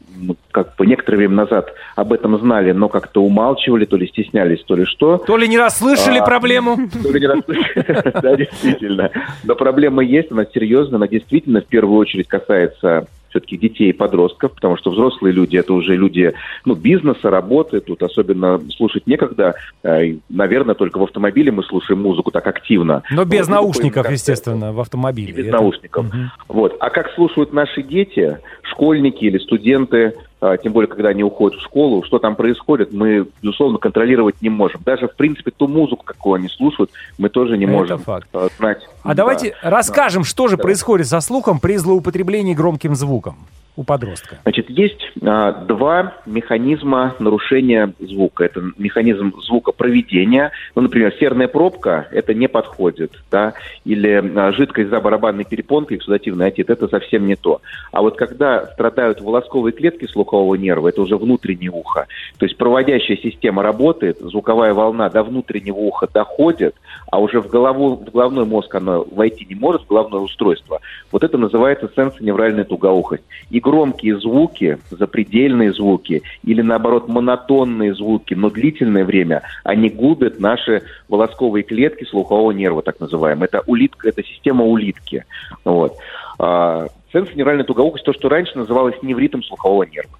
как 0.51 0.75
бы 0.75 0.85
некоторое 0.85 1.17
время 1.17 1.35
назад 1.35 1.73
об 1.95 2.13
этом 2.13 2.37
знали, 2.39 2.71
но 2.71 2.89
как-то 2.89 3.23
умалчивали, 3.23 3.85
то 3.85 3.97
ли 3.97 4.07
стеснялись, 4.07 4.63
то 4.63 4.75
ли 4.75 4.85
что. 4.85 5.17
То 5.17 5.37
ли 5.37 5.47
не 5.47 5.57
расслышали 5.57 6.19
А. 6.19 6.23
проблему. 6.23 6.77
То 7.03 7.11
ли 7.11 7.19
не 7.19 7.27
расслышали. 7.27 8.11
Да, 8.21 8.35
действительно. 8.35 9.11
Но 9.43 9.55
проблема 9.55 10.03
есть, 10.03 10.31
она 10.31 10.45
серьезная, 10.45 10.97
она 10.97 11.07
действительно 11.07 11.61
в 11.61 11.65
первую 11.65 11.97
очередь 11.97 12.27
касается 12.27 13.07
все-таки 13.29 13.57
детей 13.57 13.89
и 13.89 13.93
подростков, 13.93 14.53
потому 14.53 14.77
что 14.77 14.91
взрослые 14.91 15.33
люди 15.33 15.57
это 15.57 15.73
уже 15.73 15.95
люди 15.95 16.33
ну, 16.65 16.75
бизнеса, 16.75 17.29
работы, 17.29 17.79
тут 17.79 18.01
особенно 18.03 18.59
слушать 18.75 19.07
некогда. 19.07 19.55
Э, 19.83 20.15
Наверное, 20.29 20.75
только 20.75 20.97
в 20.99 21.03
автомобиле 21.03 21.51
мы 21.51 21.63
слушаем 21.63 22.01
музыку 22.01 22.31
так 22.31 22.45
активно. 22.47 23.03
Но 23.11 23.25
без 23.25 23.47
Вот, 23.47 23.55
наушников, 23.55 24.03
концерты. 24.03 24.13
естественно, 24.13 24.73
в 24.73 24.79
автомобиле. 24.79 25.29
И 25.29 25.35
без 25.35 25.47
Это- 25.47 25.57
наушников. 25.57 26.05
Мгм. 26.05 26.31
Вот. 26.47 26.75
А 26.79 26.89
как 26.89 27.11
слушают 27.13 27.53
наши 27.53 27.81
дети, 27.83 28.37
школьники 28.63 29.25
или 29.25 29.37
студенты, 29.39 30.13
тем 30.61 30.71
более, 30.71 30.87
когда 30.87 31.09
они 31.09 31.23
уходят 31.23 31.59
в 31.59 31.63
школу, 31.63 32.03
что 32.03 32.19
там 32.19 32.35
происходит, 32.35 32.93
мы, 32.93 33.25
безусловно, 33.41 33.79
контролировать 33.79 34.41
не 34.41 34.49
можем. 34.49 34.81
Даже, 34.85 35.07
в 35.07 35.15
принципе, 35.15 35.49
ту 35.51 35.67
музыку, 35.67 36.03
какую 36.05 36.35
они 36.35 36.47
слушают, 36.47 36.91
мы 37.17 37.29
тоже 37.29 37.57
не 37.57 37.63
Это 37.65 37.73
можем 37.73 37.99
факт. 37.99 38.27
а, 38.33 38.47
знать. 38.57 38.87
А 39.03 39.09
Да. 39.09 39.13
давайте 39.15 39.55
расскажем, 39.63 40.23
что 40.23 40.47
же 40.47 40.55
Давай. 40.57 40.63
происходит 40.71 41.07
со 41.07 41.21
слухом 41.21 41.59
при 41.59 41.77
злоупотреблении 41.77 42.53
громким 42.53 42.95
звуком 42.95 43.35
у 43.77 43.83
подростка. 43.83 44.39
Значит, 44.41 44.71
есть 44.71 45.11
а, 45.21 45.51
два 45.51 46.15
механизма 46.25 47.15
нарушения 47.19 47.93
звука. 47.99 48.43
Это 48.45 48.63
механизм 48.77 49.33
звукопроведения. 49.39 50.51
Ну, 50.75 50.81
например, 50.81 51.13
серная 51.19 51.47
пробка, 51.47 52.07
это 52.11 52.33
не 52.33 52.49
подходит, 52.49 53.13
да, 53.31 53.53
или 53.85 54.33
а, 54.35 54.51
жидкость 54.51 54.89
за 54.89 54.99
барабанной 54.99 55.45
перепонкой, 55.45 55.97
эксудативный 55.97 56.47
отит, 56.47 56.71
это 56.71 56.87
совсем 56.87 57.27
не 57.27 57.35
то. 57.35 57.61
А 57.91 58.01
вот 58.01 58.17
когда 58.17 58.65
страдают 58.73 59.21
волосковые 59.21 59.73
клетки 59.73 60.07
слухового 60.07 60.55
нерва, 60.55 60.87
это 60.87 61.03
уже 61.03 61.15
внутреннее 61.15 61.71
ухо, 61.71 62.07
то 62.39 62.45
есть 62.45 62.57
проводящая 62.57 63.17
система 63.17 63.61
работает, 63.61 64.17
звуковая 64.19 64.73
волна 64.73 65.09
до 65.09 65.21
внутреннего 65.21 65.77
уха 65.77 66.07
доходит, 66.11 66.73
а 67.11 67.19
уже 67.19 67.41
в, 67.41 67.47
голову, 67.47 67.95
в 67.95 68.11
головной 68.11 68.45
мозг 68.45 68.73
она 68.73 68.99
войти 68.99 69.45
не 69.45 69.55
может, 69.55 69.83
в 69.83 69.87
головное 69.87 70.21
устройство. 70.21 70.79
Вот 71.11 71.23
это 71.23 71.37
называется 71.37 71.89
сенсоневральная 71.95 72.63
тугоухость. 72.63 73.23
И 73.51 73.59
громкие 73.67 74.17
звуки, 74.17 74.77
запредельные 74.89 75.73
звуки, 75.73 76.23
или 76.43 76.61
наоборот 76.61 77.09
монотонные 77.09 77.93
звуки, 77.93 78.33
но 78.33 78.49
длительное 78.49 79.03
время, 79.03 79.41
они 79.65 79.89
губят 79.89 80.39
наши 80.39 80.83
волосковые 81.09 81.63
клетки 81.63 82.05
слухового 82.05 82.51
нерва, 82.51 82.81
так 82.81 83.01
называемые. 83.01 83.49
Это 83.51 83.63
улитка, 83.67 84.07
это 84.07 84.23
система 84.23 84.63
улитки. 84.63 85.25
Вот. 85.65 85.97
А, 86.39 86.87
сенсоневральная 87.11 87.65
тугоухость, 87.65 88.05
то, 88.05 88.13
что 88.13 88.29
раньше 88.29 88.57
называлось 88.57 88.95
невритом 89.01 89.43
слухового 89.43 89.83
нерва. 89.83 90.17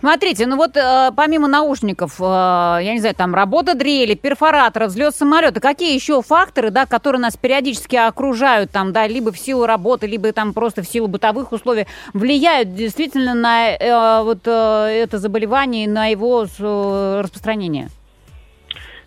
Смотрите, 0.00 0.46
ну 0.46 0.56
вот 0.56 0.76
э, 0.76 1.10
помимо 1.14 1.48
наушников, 1.48 2.16
э, 2.18 2.24
я 2.24 2.92
не 2.92 3.00
знаю, 3.00 3.14
там 3.14 3.34
работа 3.34 3.74
дрели, 3.74 4.14
перфоратора, 4.14 4.86
взлет 4.86 5.14
самолета, 5.14 5.60
какие 5.60 5.94
еще 5.94 6.22
факторы, 6.22 6.70
да, 6.70 6.86
которые 6.86 7.20
нас 7.20 7.36
периодически 7.36 7.96
окружают, 7.96 8.70
там, 8.70 8.92
да, 8.92 9.06
либо 9.06 9.30
в 9.30 9.38
силу 9.38 9.66
работы, 9.66 10.06
либо 10.06 10.32
там 10.32 10.54
просто 10.54 10.82
в 10.82 10.88
силу 10.88 11.08
бытовых 11.08 11.52
условий, 11.52 11.86
влияют 12.14 12.74
действительно 12.74 13.34
на 13.34 13.70
э, 13.70 14.22
вот 14.22 14.40
э, 14.46 15.02
это 15.02 15.18
заболевание, 15.18 15.84
и 15.84 15.88
на 15.88 16.06
его 16.06 16.46
э, 16.46 17.20
распространение? 17.22 17.88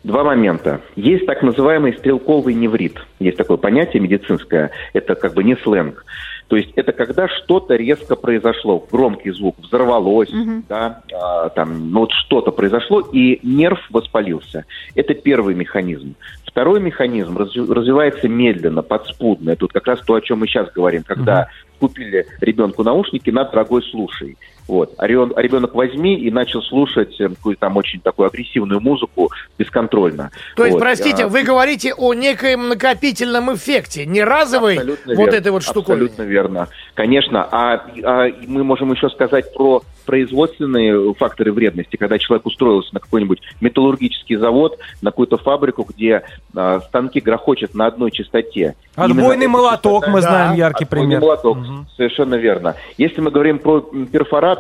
Два 0.04 0.24
момента. 0.24 0.82
Есть 0.96 1.28
так 1.28 1.44
называемый 1.44 1.94
стрелковый 1.94 2.56
неврит. 2.56 3.00
Есть 3.20 3.38
такое 3.38 3.58
понятие 3.58 4.02
медицинское. 4.02 4.72
Это 4.94 5.14
как 5.14 5.36
бы 5.36 5.44
не 5.44 5.56
сленг. 5.58 6.04
То 6.52 6.58
есть 6.58 6.74
это 6.76 6.92
когда 6.92 7.30
что-то 7.30 7.78
резко 7.78 8.18
произошло, 8.18 8.86
громкий 8.92 9.32
звук 9.32 9.56
взорвалось, 9.60 10.30
да, 10.68 11.02
а, 11.14 11.48
там, 11.48 11.92
ну 11.92 12.02
вот 12.02 12.12
что-то 12.12 12.52
произошло, 12.52 13.00
и 13.00 13.40
нерв 13.42 13.80
воспалился. 13.90 14.66
Это 14.94 15.14
первый 15.14 15.56
механизм. 15.56 16.16
Второй 16.46 16.82
механизм 16.82 17.38
разви- 17.38 17.74
развивается 17.74 18.28
медленно, 18.28 18.82
подспудно. 18.82 19.52
Это 19.52 19.64
вот 19.64 19.72
как 19.72 19.88
раз 19.88 20.02
то, 20.02 20.14
о 20.14 20.20
чем 20.20 20.40
мы 20.40 20.48
сейчас 20.48 20.70
говорим, 20.74 21.04
когда 21.04 21.48
купили 21.80 22.28
ребенку 22.42 22.84
наушники, 22.84 23.30
на 23.30 23.46
дорогой 23.46 23.82
слушай. 23.90 24.36
Вот. 24.72 24.94
А 24.98 25.04
а 25.04 25.08
ребенок 25.08 25.76
возьми 25.76 26.18
и 26.18 26.32
начал 26.32 26.62
слушать 26.62 27.20
э, 27.20 27.28
какую-то 27.28 27.60
там 27.60 27.76
очень 27.76 28.00
такую 28.00 28.28
агрессивную 28.28 28.80
музыку 28.80 29.30
бесконтрольно. 29.58 30.32
То 30.56 30.64
есть, 30.64 30.76
Вот. 30.76 30.80
простите, 30.80 31.26
А, 31.26 31.28
вы 31.28 31.44
говорите 31.44 31.94
о 31.94 32.14
некоем 32.14 32.70
накопительном 32.70 33.54
эффекте, 33.54 34.06
не 34.06 34.24
разовой 34.24 34.76
Абсолютно 34.76 35.14
вот 35.16 35.24
верно. 35.26 35.36
этой 35.36 35.52
вот 35.52 35.64
штуковине. 35.64 36.06
Абсолютно 36.06 36.22
верно. 36.24 36.68
Конечно. 36.94 37.46
А, 37.52 37.86
а 38.06 38.28
мы 38.48 38.64
можем 38.64 38.94
еще 38.94 39.10
сказать 39.10 39.54
про 39.54 39.82
производственные 40.06 41.14
факторы 41.16 41.52
вредности, 41.52 41.96
когда 41.98 42.18
человек 42.18 42.46
устроился 42.46 42.94
на 42.94 43.00
какой-нибудь 43.00 43.40
металлургический 43.60 44.36
завод, 44.38 44.78
на 45.02 45.12
какую-то 45.12 45.38
фабрику, 45.38 45.86
где 45.88 46.24
а, 46.56 46.80
станки 46.82 47.20
грохочут 47.20 47.76
на 47.76 47.88
одной 47.88 48.12
частоте. 48.12 48.76
Отбойный 48.96 49.46
Именно 49.46 49.50
молоток, 49.50 50.04
частота- 50.06 50.10
мы 50.12 50.22
Да, 50.22 50.28
знаем 50.28 50.54
яркий 50.56 50.84
Отбойный 50.86 51.06
пример. 51.08 51.22
молоток, 51.22 51.58
Мгм. 51.58 51.88
совершенно 51.96 52.36
верно. 52.36 52.76
Если 52.98 53.22
мы 53.22 53.32
говорим 53.32 53.60
про 53.60 53.78
м, 53.94 54.06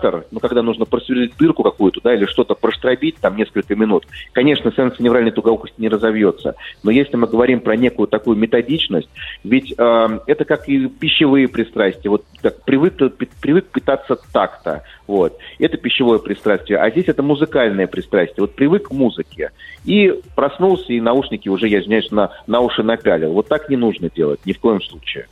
перфоратор, 0.01 0.25
ну, 0.31 0.39
когда 0.39 0.61
нужно 0.61 0.85
просверлить 0.85 1.35
дырку 1.37 1.63
какую-то, 1.63 2.01
да, 2.03 2.13
или 2.13 2.25
что-то 2.25 2.55
проштробить, 2.55 3.17
там, 3.21 3.37
несколько 3.37 3.75
минут, 3.75 4.05
конечно, 4.33 4.71
сенсоневральная 4.71 5.31
тугоухость 5.31 5.77
не 5.77 5.87
разовьется. 5.87 6.55
Но 6.83 6.91
если 6.91 7.15
мы 7.15 7.27
говорим 7.27 7.61
про 7.61 7.75
некую 7.75 8.07
такую 8.07 8.37
методичность, 8.37 9.09
ведь 9.43 9.73
э, 9.77 10.19
это 10.27 10.45
как 10.45 10.67
и 10.67 10.87
пищевые 10.87 11.47
пристрастия. 11.47 12.09
Вот 12.09 12.25
так, 12.41 12.63
привык, 12.63 12.95
привык 13.41 13.67
питаться 13.67 14.17
так-то, 14.33 14.83
вот. 15.07 15.37
Это 15.59 15.77
пищевое 15.77 16.19
пристрастие. 16.19 16.77
А 16.77 16.89
здесь 16.89 17.07
это 17.07 17.21
музыкальное 17.23 17.87
пристрастие. 17.87 18.37
Вот 18.39 18.55
привык 18.55 18.87
к 18.87 18.91
музыке. 18.91 19.51
И 19.85 20.13
проснулся, 20.35 20.93
и 20.93 21.01
наушники 21.01 21.49
уже, 21.49 21.67
я 21.67 21.81
извиняюсь, 21.81 22.11
на, 22.11 22.31
на 22.47 22.61
уши 22.61 22.83
напялил. 22.83 23.33
Вот 23.33 23.47
так 23.47 23.69
не 23.69 23.75
нужно 23.75 24.09
делать, 24.09 24.39
ни 24.45 24.53
в 24.53 24.59
коем 24.59 24.81
случае. 24.81 25.27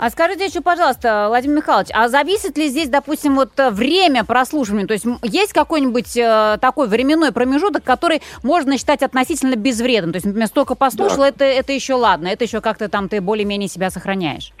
А 0.00 0.08
скажите 0.08 0.46
еще, 0.46 0.62
пожалуйста, 0.62 1.26
Владимир 1.28 1.58
Михайлович, 1.58 1.88
а 1.92 2.08
зависит 2.08 2.56
ли 2.56 2.68
здесь, 2.68 2.88
допустим, 2.88 3.34
вот 3.34 3.50
э, 3.58 3.68
время 3.68 4.24
прослушивания? 4.24 4.86
То 4.86 4.94
есть 4.94 5.04
есть 5.22 5.52
какой-нибудь 5.52 6.16
э, 6.16 6.56
такой 6.58 6.88
временной 6.88 7.32
промежуток, 7.32 7.84
который 7.84 8.22
можно 8.42 8.78
считать 8.78 9.02
относительно 9.02 9.56
безвредным? 9.56 10.12
То 10.12 10.16
есть, 10.16 10.24
например, 10.24 10.48
столько 10.48 10.74
послушал, 10.74 11.24
это, 11.24 11.44
это 11.44 11.72
еще 11.72 11.92
ладно, 11.92 12.28
это 12.28 12.44
еще 12.44 12.62
как-то 12.62 12.88
там 12.88 13.10
ты 13.10 13.20
более-менее 13.20 13.68
себя 13.68 13.90
сохраняешь. 13.90 14.52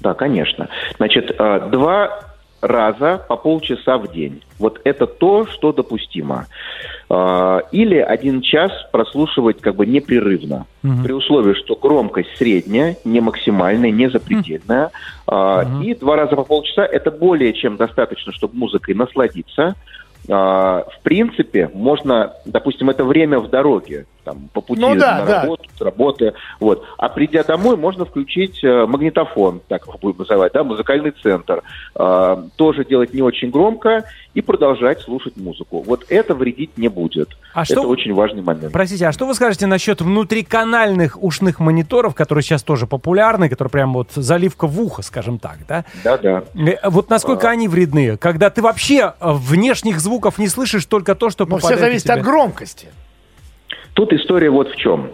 Да, 0.00 0.14
конечно. 0.14 0.68
Значит, 0.96 1.30
э, 1.38 1.68
два 1.70 2.22
раза 2.60 3.24
по 3.28 3.36
полчаса 3.36 3.98
в 3.98 4.12
день. 4.12 4.42
Вот 4.58 4.80
это 4.82 5.06
то, 5.06 5.46
что 5.46 5.72
допустимо. 5.72 6.46
А, 7.08 7.62
Или 7.70 7.98
один 7.98 8.40
час 8.40 8.72
прослушивать 8.90 9.60
как 9.60 9.76
бы 9.76 9.86
непрерывно. 9.86 10.66
При 11.02 11.12
условии, 11.12 11.54
что 11.54 11.74
громкость 11.76 12.28
средняя, 12.38 12.96
не 13.04 13.20
максимальная, 13.20 13.90
не 13.90 14.08
запредельная. 14.10 14.90
А, 15.26 15.64
И 15.82 15.94
два 15.94 16.16
раза 16.16 16.36
по 16.36 16.44
полчаса 16.44 16.84
это 16.84 17.10
более 17.10 17.52
чем 17.52 17.76
достаточно, 17.76 18.32
чтобы 18.32 18.56
музыкой 18.56 18.94
насладиться. 18.94 19.74
А, 20.28 20.84
В 20.98 21.02
принципе, 21.02 21.70
можно, 21.72 22.32
допустим, 22.44 22.90
это 22.90 23.04
время 23.04 23.38
в 23.38 23.48
дороге, 23.48 24.06
там, 24.24 24.48
по 24.52 24.60
пути 24.60 24.80
Ну 24.80 24.96
да, 24.96 25.18
на 25.20 25.24
да. 25.24 25.42
работу, 25.42 25.64
с 25.76 25.80
работы, 25.80 26.32
вот. 26.58 26.84
А 26.98 27.08
придя 27.08 27.44
домой, 27.44 27.76
можно 27.76 28.04
включить 28.04 28.58
э, 28.64 28.86
магнитофон, 28.86 29.60
так 29.68 29.86
его 29.86 29.96
будем 30.02 30.18
называть, 30.18 30.52
да, 30.52 30.64
музыкальный 30.64 31.12
центр. 31.22 31.62
А, 31.94 32.42
тоже 32.56 32.84
делать 32.84 33.14
не 33.14 33.22
очень 33.22 33.50
громко 33.50 34.04
и 34.34 34.40
продолжать 34.42 35.00
слушать 35.00 35.36
музыку. 35.36 35.82
Вот 35.86 36.04
это 36.08 36.34
вредить 36.34 36.76
не 36.76 36.88
будет. 36.88 37.36
А 37.54 37.62
это 37.62 37.72
что- 37.74 37.82
очень 37.88 38.12
важный 38.14 38.42
момент. 38.42 38.72
Простите, 38.72 39.06
а 39.06 39.12
что 39.12 39.26
вы 39.26 39.34
скажете 39.34 39.66
насчет 39.66 40.00
внутриканальных 40.00 41.22
ушных 41.22 41.60
мониторов, 41.60 42.14
которые 42.14 42.42
сейчас 42.42 42.62
тоже 42.62 42.86
популярны, 42.86 43.48
которые 43.48 43.70
прям 43.70 43.94
вот 43.94 44.08
заливка 44.14 44.66
в 44.66 44.80
ухо, 44.80 45.02
скажем 45.02 45.38
так, 45.38 45.58
да? 45.68 45.84
Да-да. 46.04 46.42
Э, 46.54 46.90
Вот 46.90 47.10
насколько 47.10 47.48
они 47.48 47.68
вредны? 47.68 48.16
Когда 48.16 48.50
ты 48.50 48.60
вообще 48.60 49.14
э, 49.20 49.32
внешних 49.32 50.00
звуков 50.06 50.38
не 50.38 50.48
слышишь, 50.48 50.86
только 50.86 51.14
то, 51.14 51.30
что 51.30 51.46
Но 51.46 51.58
все 51.58 51.68
попадает 51.68 51.80
в 51.80 51.84
зависит 51.84 52.10
от 52.10 52.22
громкости. 52.22 52.88
Тут 53.94 54.12
история 54.12 54.50
вот 54.50 54.70
в 54.70 54.76
чем. 54.76 55.10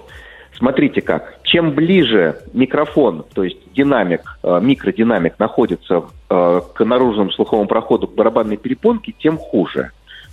Смотрите 0.57 1.00
как. 1.00 1.38
Чем 1.44 1.72
ближе 1.72 2.37
микрофон, 2.52 3.24
то 3.33 3.42
есть 3.42 3.59
динамик, 3.72 4.38
э, 4.42 4.61
микродинамик 4.62 5.38
находится 5.38 6.05
э, 6.28 6.61
к 6.74 6.85
наружному 6.85 7.31
слуховому 7.33 7.66
проходу, 7.66 8.07
к 8.07 8.14
барабанной 8.14 8.59
перепонке, 8.59 9.14
тем 9.18 9.38
хуже. 9.38 9.92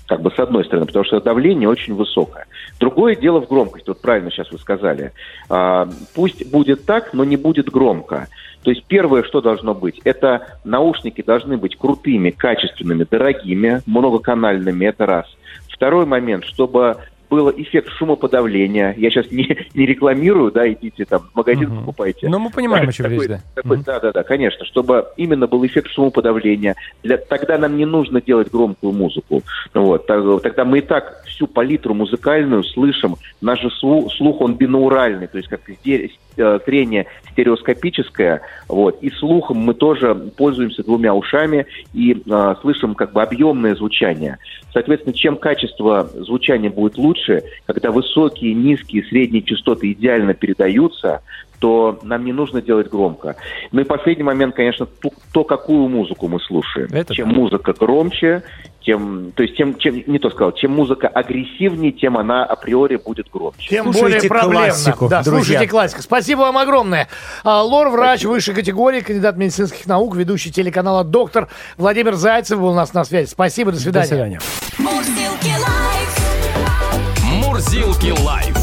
Как 0.09 0.23
бы 0.23 0.31
с 0.31 0.39
одной 0.39 0.65
стороны, 0.65 0.87
потому 0.87 1.05
что 1.05 1.21
давление 1.21 1.69
очень 1.69 1.93
высокое. 1.93 2.47
Другое 2.79 3.15
дело 3.15 3.41
в 3.41 3.47
громкости. 3.47 3.89
Вот 3.89 4.01
правильно 4.01 4.31
сейчас 4.31 4.51
вы 4.51 4.57
сказали. 4.57 5.11
А, 5.49 5.87
Пусть 6.15 6.49
будет 6.49 6.83
так, 6.85 7.13
но 7.13 7.23
не 7.23 7.37
будет 7.37 7.69
громко. 7.69 8.27
То 8.63 8.71
есть 8.71 8.83
первое, 8.85 9.21
что 9.21 9.39
должно 9.39 9.75
быть, 9.75 10.01
это 10.05 10.57
наушники 10.63 11.21
должны 11.21 11.57
быть 11.57 11.77
крутыми, 11.77 12.31
качественными, 12.31 13.05
дорогими, 13.09 13.83
многоканальными, 13.85 14.83
это 14.85 15.05
раз. 15.05 15.27
Второй 15.67 16.07
момент, 16.07 16.43
чтобы 16.43 16.97
был 17.29 17.49
эффект 17.51 17.89
шумоподавления. 17.97 18.93
Я 18.97 19.09
сейчас 19.09 19.31
не, 19.31 19.57
не 19.73 19.85
рекламирую, 19.85 20.51
да, 20.51 20.69
идите 20.71 21.05
там 21.05 21.21
в 21.31 21.35
магазин 21.35 21.69
Мгм. 21.69 21.79
покупайте. 21.79 22.27
Ну, 22.27 22.39
мы 22.39 22.49
понимаем, 22.49 22.85
Да, 22.85 22.89
о 22.89 22.93
чем 22.93 23.03
такой- 23.05 23.19
речь, 23.19 23.27
да. 23.27 23.39
такой- 23.55 23.77
Мгм. 23.77 23.83
да, 23.85 23.99
да, 23.99 24.11
да, 24.11 24.23
конечно, 24.23 24.65
чтобы 24.65 25.07
именно 25.17 25.47
был 25.47 25.65
эффект 25.65 25.89
шумоподавления. 25.91 26.75
Для, 27.03 27.17
тогда 27.17 27.57
нам 27.57 27.77
не 27.77 27.85
нужно 27.85 28.21
делать 28.21 28.49
громкую 28.51 28.93
музыку. 28.93 29.43
Вот, 29.73 30.07
так- 30.07 30.41
тогда 30.41 30.65
мы 30.65 30.79
и 30.79 30.81
так 30.81 31.23
всю 31.39 31.47
палитру 31.47 31.93
музыкальную 31.93 32.63
слышим. 32.65 33.15
Наш 33.39 33.61
же 33.61 33.69
слу- 33.81 34.09
слух, 34.09 34.41
он 34.41 34.55
бинауральный, 34.55 35.27
то 35.27 35.37
есть 35.37 35.49
как 35.49 35.61
сте- 35.61 36.11
э, 36.35 36.59
зрение 36.65 37.05
стереоскопическое, 37.31 38.41
вот, 38.67 39.01
и 39.01 39.09
слухом 39.09 39.59
мы 39.59 39.73
тоже 39.73 40.13
пользуемся 40.13 40.83
двумя 40.83 41.13
ушами 41.13 41.65
и 41.93 42.21
э, 42.29 42.55
слышим 42.61 42.93
как 42.93 43.13
бы 43.13 43.21
объемное 43.23 43.75
звучание. 43.75 44.37
Соответственно, 44.73 45.13
чем 45.15 45.37
качество 45.37 46.09
звучания 46.13 46.69
будет 46.69 46.97
лучше, 46.97 47.43
когда 47.65 47.91
высокие, 47.91 48.53
низкие, 48.53 49.03
средние 49.05 49.41
частоты 49.41 49.93
идеально 49.93 50.33
передаются, 50.33 51.21
то 51.59 51.99
нам 52.03 52.25
не 52.25 52.31
нужно 52.31 52.61
делать 52.61 52.89
громко. 52.89 53.35
Ну 53.71 53.81
и 53.81 53.83
последний 53.83 54.23
момент, 54.23 54.55
конечно, 54.55 54.87
то, 55.33 55.43
какую 55.43 55.89
музыку 55.89 56.27
мы 56.27 56.39
слушаем. 56.39 56.87
Это 56.91 57.13
чем 57.13 57.29
да. 57.29 57.35
музыка 57.35 57.73
громче, 57.73 58.43
тем, 58.81 59.31
то 59.35 59.43
есть 59.43 59.55
тем, 59.57 59.77
чем, 59.77 60.03
не 60.07 60.19
то 60.19 60.29
сказал, 60.29 60.51
чем 60.53 60.71
музыка 60.71 61.07
агрессивнее, 61.07 61.91
тем 61.91 62.17
она 62.17 62.45
априори 62.45 62.95
будет 62.97 63.29
громче. 63.31 63.69
Тем 63.69 63.85
Слушайте 63.93 64.27
более 64.27 64.29
проблемно. 64.29 64.67
классику, 64.67 65.07
да, 65.09 65.23
друзья. 65.23 65.43
слушайте 65.43 65.67
классику. 65.67 66.01
Спасибо 66.01 66.39
вам 66.41 66.57
огромное. 66.57 67.07
А, 67.43 67.61
Лор-врач 67.63 68.23
высшей 68.25 68.55
категории, 68.55 69.01
кандидат 69.01 69.37
медицинских 69.37 69.85
наук, 69.85 70.15
ведущий 70.15 70.51
телеканала 70.51 71.03
«Доктор» 71.03 71.47
Владимир 71.77 72.15
Зайцев 72.15 72.59
был 72.59 72.69
у 72.69 72.73
нас 72.75 72.93
на 72.93 73.03
связи. 73.03 73.27
Спасибо, 73.29 73.71
до 73.71 73.77
До 73.77 73.83
свидания. 73.83 74.07
свидания. 74.07 74.39
Мурзилки 74.77 75.51
лайф. 75.59 77.45
Мурзилки 77.45 78.13
лайф. 78.23 78.58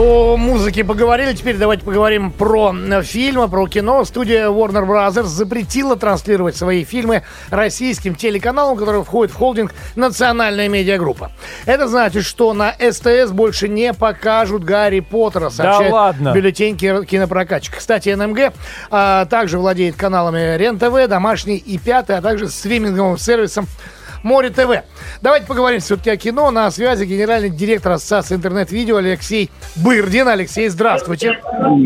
О 0.00 0.36
музыке 0.36 0.84
поговорили, 0.84 1.32
теперь 1.32 1.56
давайте 1.56 1.84
поговорим 1.84 2.30
про 2.30 2.72
э, 2.72 3.02
фильмы, 3.02 3.48
про 3.48 3.66
кино. 3.66 4.04
Студия 4.04 4.46
Warner 4.46 4.86
Bros. 4.86 5.24
запретила 5.24 5.96
транслировать 5.96 6.56
свои 6.56 6.84
фильмы 6.84 7.24
российским 7.50 8.14
телеканалам, 8.14 8.76
которые 8.76 9.02
входят 9.02 9.34
в 9.34 9.36
холдинг 9.36 9.74
«Национальная 9.96 10.68
медиагруппа». 10.68 11.32
Это 11.66 11.88
значит, 11.88 12.24
что 12.24 12.54
на 12.54 12.74
СТС 12.78 13.32
больше 13.32 13.66
не 13.66 13.92
покажут 13.92 14.62
Гарри 14.62 15.00
Поттера, 15.00 15.50
сообщает 15.50 15.92
ладно? 15.92 16.32
бюллетень 16.32 16.76
ки- 16.76 17.04
кинопрокатчика. 17.04 17.78
Кстати, 17.78 18.10
НМГ 18.10 18.52
а, 18.92 19.24
также 19.24 19.58
владеет 19.58 19.96
каналами 19.96 20.56
РЕН-ТВ, 20.58 21.08
Домашний 21.08 21.56
и 21.56 21.76
Пятый, 21.76 22.16
а 22.16 22.22
также 22.22 22.48
стриминговым 22.48 23.18
сервисом 23.18 23.66
Море 24.22 24.50
ТВ. 24.50 24.82
Давайте 25.22 25.46
поговорим 25.46 25.80
все-таки 25.80 26.10
о 26.10 26.16
кино. 26.16 26.50
На 26.50 26.70
связи 26.70 27.04
генеральный 27.04 27.50
директор 27.50 27.92
Ассоциации 27.92 28.34
интернет-видео 28.34 28.96
Алексей 28.96 29.50
Бырдин. 29.76 30.28
Алексей, 30.28 30.68
здравствуйте. 30.68 31.40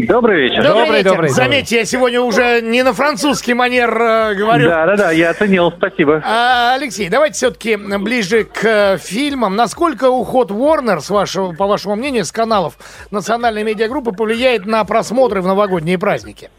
Добрый 0.08 0.42
вечер. 0.42 0.62
Добрый, 0.62 0.98
вечер. 0.98 1.10
добрый. 1.10 1.30
Заметьте, 1.30 1.76
я 1.76 1.84
сегодня 1.84 2.20
уже 2.20 2.60
не 2.62 2.82
на 2.82 2.92
французский 2.92 3.54
манер 3.54 3.90
э, 3.90 4.34
говорю. 4.34 4.68
Да, 4.68 4.86
да, 4.86 4.96
да, 4.96 5.10
я 5.12 5.30
оценил, 5.30 5.72
спасибо. 5.72 6.22
А, 6.24 6.74
Алексей, 6.74 7.08
давайте 7.08 7.34
все-таки 7.34 7.76
ближе 7.76 8.44
к 8.44 8.64
э, 8.64 8.98
фильмам. 8.98 9.56
Насколько 9.56 10.10
уход 10.10 10.50
Warner, 10.50 11.00
с 11.00 11.10
вашего, 11.10 11.52
по 11.52 11.66
вашему 11.66 11.96
мнению, 11.96 12.24
с 12.24 12.32
каналов 12.32 12.78
национальной 13.10 13.64
медиагруппы 13.64 14.12
повлияет 14.12 14.66
на 14.66 14.84
просмотры 14.84 15.40
в 15.42 15.46
новогодние 15.46 15.98
праздники? 15.98 16.50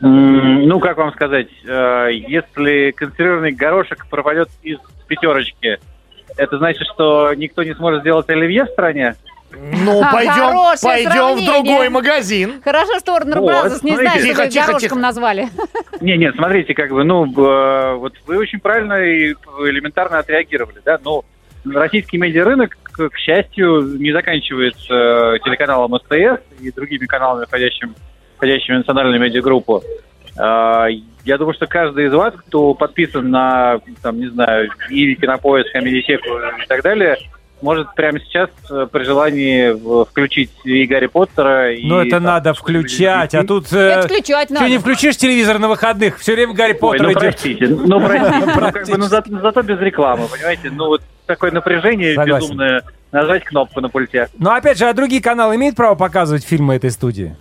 Ну, 0.00 0.78
как 0.80 0.96
вам 0.96 1.12
сказать, 1.12 1.48
э, 1.66 2.08
если 2.12 2.92
консервированный 2.92 3.52
горошек 3.52 4.06
пропадет 4.08 4.48
из 4.62 4.78
пятерочки, 5.08 5.78
это 6.36 6.58
значит, 6.58 6.86
что 6.94 7.34
никто 7.34 7.64
не 7.64 7.74
сможет 7.74 8.02
сделать 8.02 8.28
оливье 8.28 8.64
в 8.64 8.68
стране? 8.68 9.16
Ну, 9.50 10.02
пойдем, 10.12 10.76
пойдем 10.82 11.36
в 11.38 11.44
другой 11.46 11.88
магазин. 11.88 12.60
Хорошо, 12.62 12.98
что 13.00 13.16
Warner 13.16 13.40
Вот, 13.40 13.50
Bros. 13.50 13.70
не 13.82 13.96
смотрите. 13.96 13.96
знает, 13.96 14.20
что 14.20 14.48
Тихо, 14.50 14.66
горошком 14.66 14.78
тихо. 14.80 14.94
назвали. 14.96 15.48
Не, 16.00 16.16
нет, 16.16 16.34
смотрите, 16.36 16.74
как 16.74 16.90
бы, 16.90 17.02
ну, 17.02 17.24
вот 17.24 18.12
вы 18.26 18.36
очень 18.38 18.60
правильно 18.60 18.94
и 19.02 19.32
элементарно 19.32 20.18
отреагировали, 20.18 20.80
да, 20.84 20.98
но 21.02 21.24
российский 21.64 22.18
медиарынок, 22.18 22.76
к, 22.84 23.08
к 23.08 23.16
счастью, 23.16 23.96
не 23.98 24.12
заканчивается 24.12 25.38
телеканалом 25.44 25.98
СТС 25.98 26.40
и 26.60 26.70
другими 26.70 27.06
каналами, 27.06 27.46
входящими, 27.46 27.94
входящими 28.38 28.76
в 28.76 28.78
национальную 28.78 29.20
медиагруппу. 29.20 29.82
Э, 30.38 30.86
Я 31.24 31.36
думаю, 31.36 31.52
что 31.54 31.66
каждый 31.66 32.06
из 32.06 32.12
вас, 32.14 32.32
кто 32.34 32.72
подписан 32.72 33.30
на, 33.30 33.80
там, 34.02 34.18
не 34.18 34.28
знаю, 34.28 34.70
и 34.88 35.14
Кинопоиск, 35.16 35.72
Комедисеку 35.72 36.28
и 36.62 36.66
так 36.66 36.82
далее, 36.82 37.16
может 37.60 37.92
прямо 37.96 38.20
сейчас 38.20 38.48
э, 38.70 38.86
при 38.90 39.02
желании 39.02 40.04
включить 40.08 40.50
и 40.64 40.86
Гарри 40.86 41.06
Поттера, 41.06 41.72
и... 41.74 41.84
Ну, 41.84 41.98
это 41.98 42.12
там, 42.12 42.22
надо 42.22 42.54
включать, 42.54 43.34
а 43.34 43.42
тут... 43.44 43.72
э, 43.72 44.02
включать 44.02 44.48
надо. 44.50 44.64
Что 44.64 44.68
не 44.74 44.78
включишь 44.78 45.16
телевизор 45.16 45.58
на 45.58 45.68
выходных, 45.68 46.18
все 46.18 46.34
время 46.34 46.54
Гарри 46.54 46.72
Ой, 46.74 46.78
Поттер 46.78 47.02
ну 47.02 47.10
идет. 47.10 47.20
простите, 47.20 47.66
ну 47.66 48.00
простите, 48.06 48.46
ну, 48.46 48.70
как 48.70 48.86
бы, 48.88 48.96
ну, 48.98 49.04
за- 49.06 49.24
зато 49.42 49.62
без 49.62 49.80
рекламы, 49.80 50.28
понимаете? 50.28 50.70
Ну 50.70 50.86
вот 50.86 51.02
такое 51.26 51.50
напряжение 51.50 52.14
Согласен. 52.14 52.46
безумное, 52.46 52.82
нажать 53.10 53.42
кнопку 53.42 53.80
на 53.80 53.88
пульте. 53.88 54.28
Но 54.38 54.52
опять 54.52 54.78
же, 54.78 54.86
а 54.86 54.94
другие 54.94 55.20
каналы 55.20 55.56
имеют 55.56 55.74
право 55.74 55.96
показывать 55.96 56.44
фильмы 56.46 56.76
этой 56.76 56.92
студии? 56.92 57.34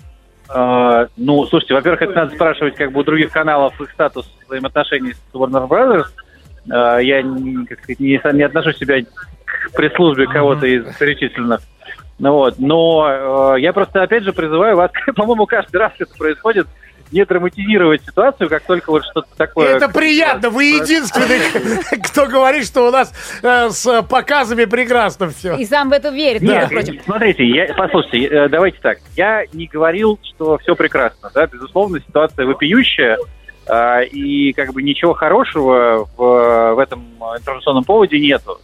А, 0.50 1.08
ну, 1.18 1.46
слушайте, 1.46 1.74
во-первых, 1.74 2.02
это 2.02 2.14
надо 2.14 2.36
спрашивать 2.36 2.76
как 2.76 2.92
бы 2.92 3.02
у 3.02 3.04
других 3.04 3.32
каналов 3.32 3.80
их 3.82 3.92
статус 3.92 4.30
взаимоотношений 4.46 5.14
с 5.14 5.36
Warner 5.36 5.68
Brothers. 5.68 6.08
А, 6.70 6.98
я 7.00 7.22
как 7.68 7.80
сказать, 7.80 8.00
не, 8.00 8.20
не 8.34 8.44
отношу 8.44 8.72
себя 8.74 9.02
к 9.46 9.72
пресс-службе 9.76 10.28
кого-то 10.28 10.66
из 10.66 10.84
перечисленных. 10.96 11.62
Ну 12.20 12.32
вот, 12.34 12.56
но 12.58 13.54
э, 13.56 13.62
я 13.62 13.74
просто 13.74 14.02
опять 14.02 14.24
же 14.24 14.34
призываю 14.34 14.76
вас, 14.76 14.92
по-моему, 15.16 15.46
каждый 15.46 15.78
раз 15.78 15.92
это 16.00 16.16
происходит, 16.18 16.68
не 17.12 17.26
драматизировать 17.26 18.04
ситуацию, 18.04 18.50
как 18.50 18.63
только 18.63 18.91
вот 18.91 19.04
что-то 19.06 19.28
такое. 19.36 19.76
Это 19.76 19.89
приятно. 19.89 20.50
Вы 20.50 20.65
единственный, 20.65 21.39
кто 22.04 22.28
говорит, 22.28 22.65
что 22.65 22.88
у 22.88 22.91
нас 22.91 23.13
э, 23.41 23.70
с 23.70 24.04
показами 24.04 24.65
прекрасно 24.65 25.30
все. 25.30 25.56
И 25.56 25.65
сам 25.65 25.89
в 25.89 25.93
это 25.93 26.10
верит, 26.10 26.41
Нет, 26.41 26.70
между 26.72 26.76
прочим. 26.76 27.02
смотрите, 27.04 27.46
я, 27.46 27.74
послушайте, 27.74 28.26
э, 28.26 28.50
давайте 28.50 28.78
так. 28.82 29.00
Я 29.15 29.43
не 29.54 29.67
говорил, 29.67 30.20
что 30.24 30.58
все 30.58 30.76
прекрасно, 30.76 31.32
да, 31.34 31.48
безусловно, 31.48 32.00
ситуация 32.00 32.46
вопиющая, 32.46 33.17
а, 33.70 34.02
и 34.02 34.54
как 34.54 34.74
бы 34.74 34.82
ничего 34.82 35.13
хорошего 35.13 36.08
в, 36.15 36.74
в 36.76 36.80
этом 36.80 37.06
информационном 37.38 37.84
поводе 37.84 38.20
нету. 38.20 38.60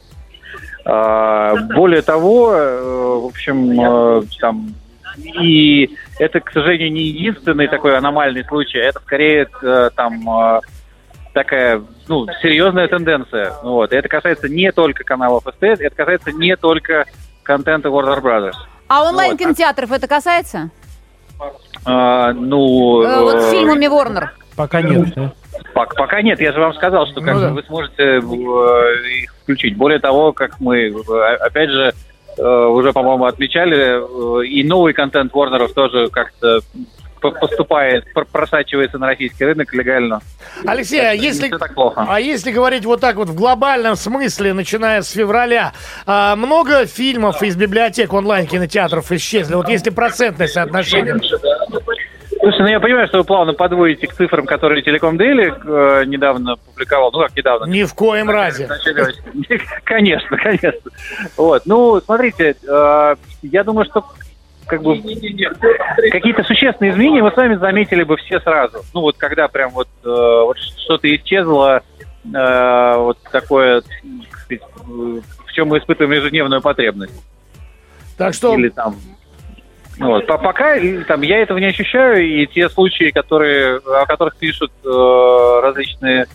А, 0.85 1.55
более 1.75 2.01
того, 2.01 2.53
э, 2.53 3.17
в 3.21 3.25
общем, 3.25 4.27
там 4.39 4.73
и 5.17 5.89
это, 6.19 6.39
к 6.39 6.51
сожалению, 6.51 6.91
не 6.91 7.03
единственный 7.03 7.67
такой 7.67 7.97
аномальный 7.97 8.43
случай, 8.45 8.77
это 8.79 8.99
скорее 8.99 9.47
э, 9.61 9.89
там 9.95 10.29
э, 10.29 10.59
такая, 11.33 11.81
ну, 12.07 12.25
серьезная 12.41 12.87
тенденция. 12.87 13.53
Вот. 13.63 13.91
И 13.91 13.95
это 13.95 14.07
касается 14.09 14.49
не 14.49 14.71
только 14.71 15.03
каналов 15.03 15.43
СТС, 15.43 15.79
это 15.81 15.95
касается 15.95 16.31
не 16.31 16.55
только 16.55 17.05
контента 17.43 17.89
Warner 17.89 18.21
Brothers. 18.21 18.55
А 18.87 19.03
онлайн-кинотеатров 19.09 19.91
это 19.91 20.07
касается? 20.07 20.69
А, 21.85 22.31
ну, 22.33 23.01
Э, 23.03 23.21
вот 23.21 23.41
с 23.41 23.51
фильмами 23.51 23.85
Warner. 23.85 24.27
Пока 24.55 24.81
нет. 24.81 25.13
да? 25.15 25.33
Пок- 25.73 25.95
Пока 25.95 26.21
нет, 26.21 26.39
я 26.39 26.51
же 26.51 26.59
вам 26.59 26.73
сказал, 26.75 27.07
что 27.07 27.21
как 27.21 27.33
Ну 27.33 27.39
бы 27.41 27.47
да. 27.47 27.53
вы 27.53 27.63
сможете 27.63 28.03
э, 28.03 28.19
их 28.19 29.33
включить. 29.43 29.75
Более 29.75 29.99
того, 29.99 30.31
как 30.31 30.59
мы, 30.59 30.93
опять 31.41 31.69
же, 31.69 31.93
уже, 32.41 32.93
по-моему, 32.93 33.25
отмечали, 33.25 34.41
э, 34.41 34.45
и 34.45 34.63
новый 34.63 34.93
контент 34.93 35.33
Warner'ов 35.33 35.73
тоже 35.73 36.09
как-то 36.09 36.61
поступает, 37.31 38.05
пр- 38.13 38.27
просачивается 38.29 38.97
на 38.97 39.07
российский 39.07 39.45
рынок 39.45 39.73
легально. 39.73 40.21
Алексей, 40.65 40.99
а 40.99 41.13
если, 41.13 41.47
все 41.47 41.57
так 41.57 41.73
плохо. 41.73 42.05
а 42.07 42.19
если 42.19 42.51
говорить 42.51 42.85
вот 42.85 42.99
так 42.99 43.15
вот 43.15 43.29
в 43.29 43.35
глобальном 43.35 43.95
смысле, 43.95 44.53
начиная 44.53 45.01
с 45.01 45.11
февраля, 45.11 45.73
а, 46.05 46.35
много 46.35 46.85
фильмов 46.85 47.41
из 47.41 47.55
библиотек 47.55 48.13
онлайн-кинотеатров 48.13 49.11
исчезли? 49.11 49.55
Вот 49.55 49.69
если 49.69 49.89
процентное 49.89 50.47
соотношение. 50.47 51.19
Слушай, 52.43 52.59
ну 52.59 52.67
я 52.67 52.81
понимаю, 52.81 53.07
что 53.07 53.19
вы 53.19 53.23
плавно 53.23 53.53
подводите 53.53 54.05
к 54.05 54.13
цифрам, 54.15 54.45
которые 54.45 54.81
Телеком 54.81 55.17
Дейли 55.17 55.53
э, 55.53 56.03
недавно 56.03 56.57
публиковал. 56.57 57.09
Ну 57.13 57.19
как 57.19 57.33
недавно? 57.37 57.63
Ни 57.63 57.85
в 57.85 57.93
коем 57.93 58.29
разе. 58.29 58.67
Конечно, 59.85 60.37
конечно. 60.37 60.91
Вот, 61.37 61.61
ну, 61.65 62.01
смотрите, 62.01 62.57
э, 62.67 63.15
я 63.43 63.63
думаю, 63.63 63.85
что 63.85 64.05
как 64.65 64.83
бы 64.83 64.97
какие-то 66.11 66.43
существенные 66.43 66.91
изменения 66.91 67.23
вы 67.23 67.31
сами 67.31 67.55
заметили 67.55 68.03
бы 68.03 68.17
все 68.17 68.41
сразу. 68.41 68.79
Ну 68.93 68.99
вот 68.99 69.15
когда 69.17 69.47
прям 69.47 69.71
вот, 69.71 69.87
э, 70.03 70.09
вот 70.09 70.57
что-то 70.57 71.15
исчезло, 71.15 71.81
э, 72.25 72.93
вот 72.97 73.19
такое, 73.31 73.83
так 73.83 74.41
сказать, 74.41 74.61
в 74.85 75.53
чем 75.53 75.69
мы 75.69 75.77
испытываем 75.77 76.19
ежедневную 76.19 76.61
потребность. 76.61 77.23
Так 78.17 78.33
что 78.33 78.53
Или 78.57 78.67
там 78.67 78.97
вот, 79.99 80.27
по- 80.27 80.37
пока 80.37 80.75
и, 80.75 81.03
там, 81.03 81.21
я 81.21 81.39
этого 81.41 81.57
не 81.57 81.67
ощущаю, 81.67 82.25
и 82.25 82.45
те 82.47 82.69
случаи, 82.69 83.11
которые, 83.11 83.77
о 83.77 84.05
которых 84.05 84.35
пишут 84.37 84.71
э, 84.85 85.59
различные, 85.61 86.25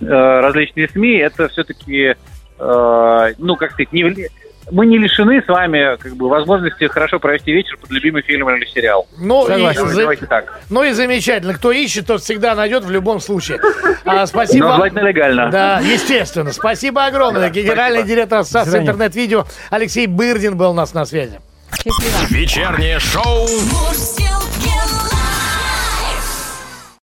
э, 0.00 0.04
различные 0.40 0.88
СМИ, 0.88 1.16
это 1.18 1.48
все-таки, 1.48 2.14
э, 2.58 3.32
ну, 3.38 3.56
как 3.56 3.72
сказать, 3.72 3.92
не, 3.92 4.28
мы 4.70 4.86
не 4.86 4.96
лишены 4.96 5.42
с 5.42 5.48
вами 5.48 5.96
как 5.96 6.14
бы, 6.14 6.28
возможности 6.28 6.84
хорошо 6.84 7.18
провести 7.18 7.52
вечер 7.52 7.76
под 7.78 7.90
любимый 7.90 8.22
фильм 8.22 8.48
или 8.50 8.64
сериал. 8.66 9.06
Ну 9.18 9.44
и, 9.44 9.48
Согласен. 9.48 9.88
за- 9.88 10.00
Давайте 10.02 10.26
так. 10.26 10.60
ну 10.70 10.84
и 10.84 10.92
замечательно. 10.92 11.54
Кто 11.54 11.72
ищет, 11.72 12.06
тот 12.06 12.22
всегда 12.22 12.54
найдет 12.54 12.84
в 12.84 12.90
любом 12.90 13.18
случае. 13.20 13.58
А, 14.04 14.24
спасибо. 14.26 14.68
Но 14.68 14.74
желательно 14.76 15.00
легально. 15.08 15.50
Да, 15.50 15.80
естественно. 15.80 16.52
Спасибо 16.52 17.04
огромное. 17.06 17.50
Генеральный 17.50 17.98
спасибо. 18.00 18.14
директор 18.16 18.44
САС 18.44 18.74
интернет-видео 18.74 19.44
Алексей 19.70 20.06
Бырдин 20.06 20.56
был 20.56 20.70
у 20.70 20.74
нас 20.74 20.94
на 20.94 21.04
связи. 21.04 21.40
Счастливо. 21.76 22.26
Вечернее 22.28 22.98
шоу 22.98 23.48
Мужские 23.48 24.31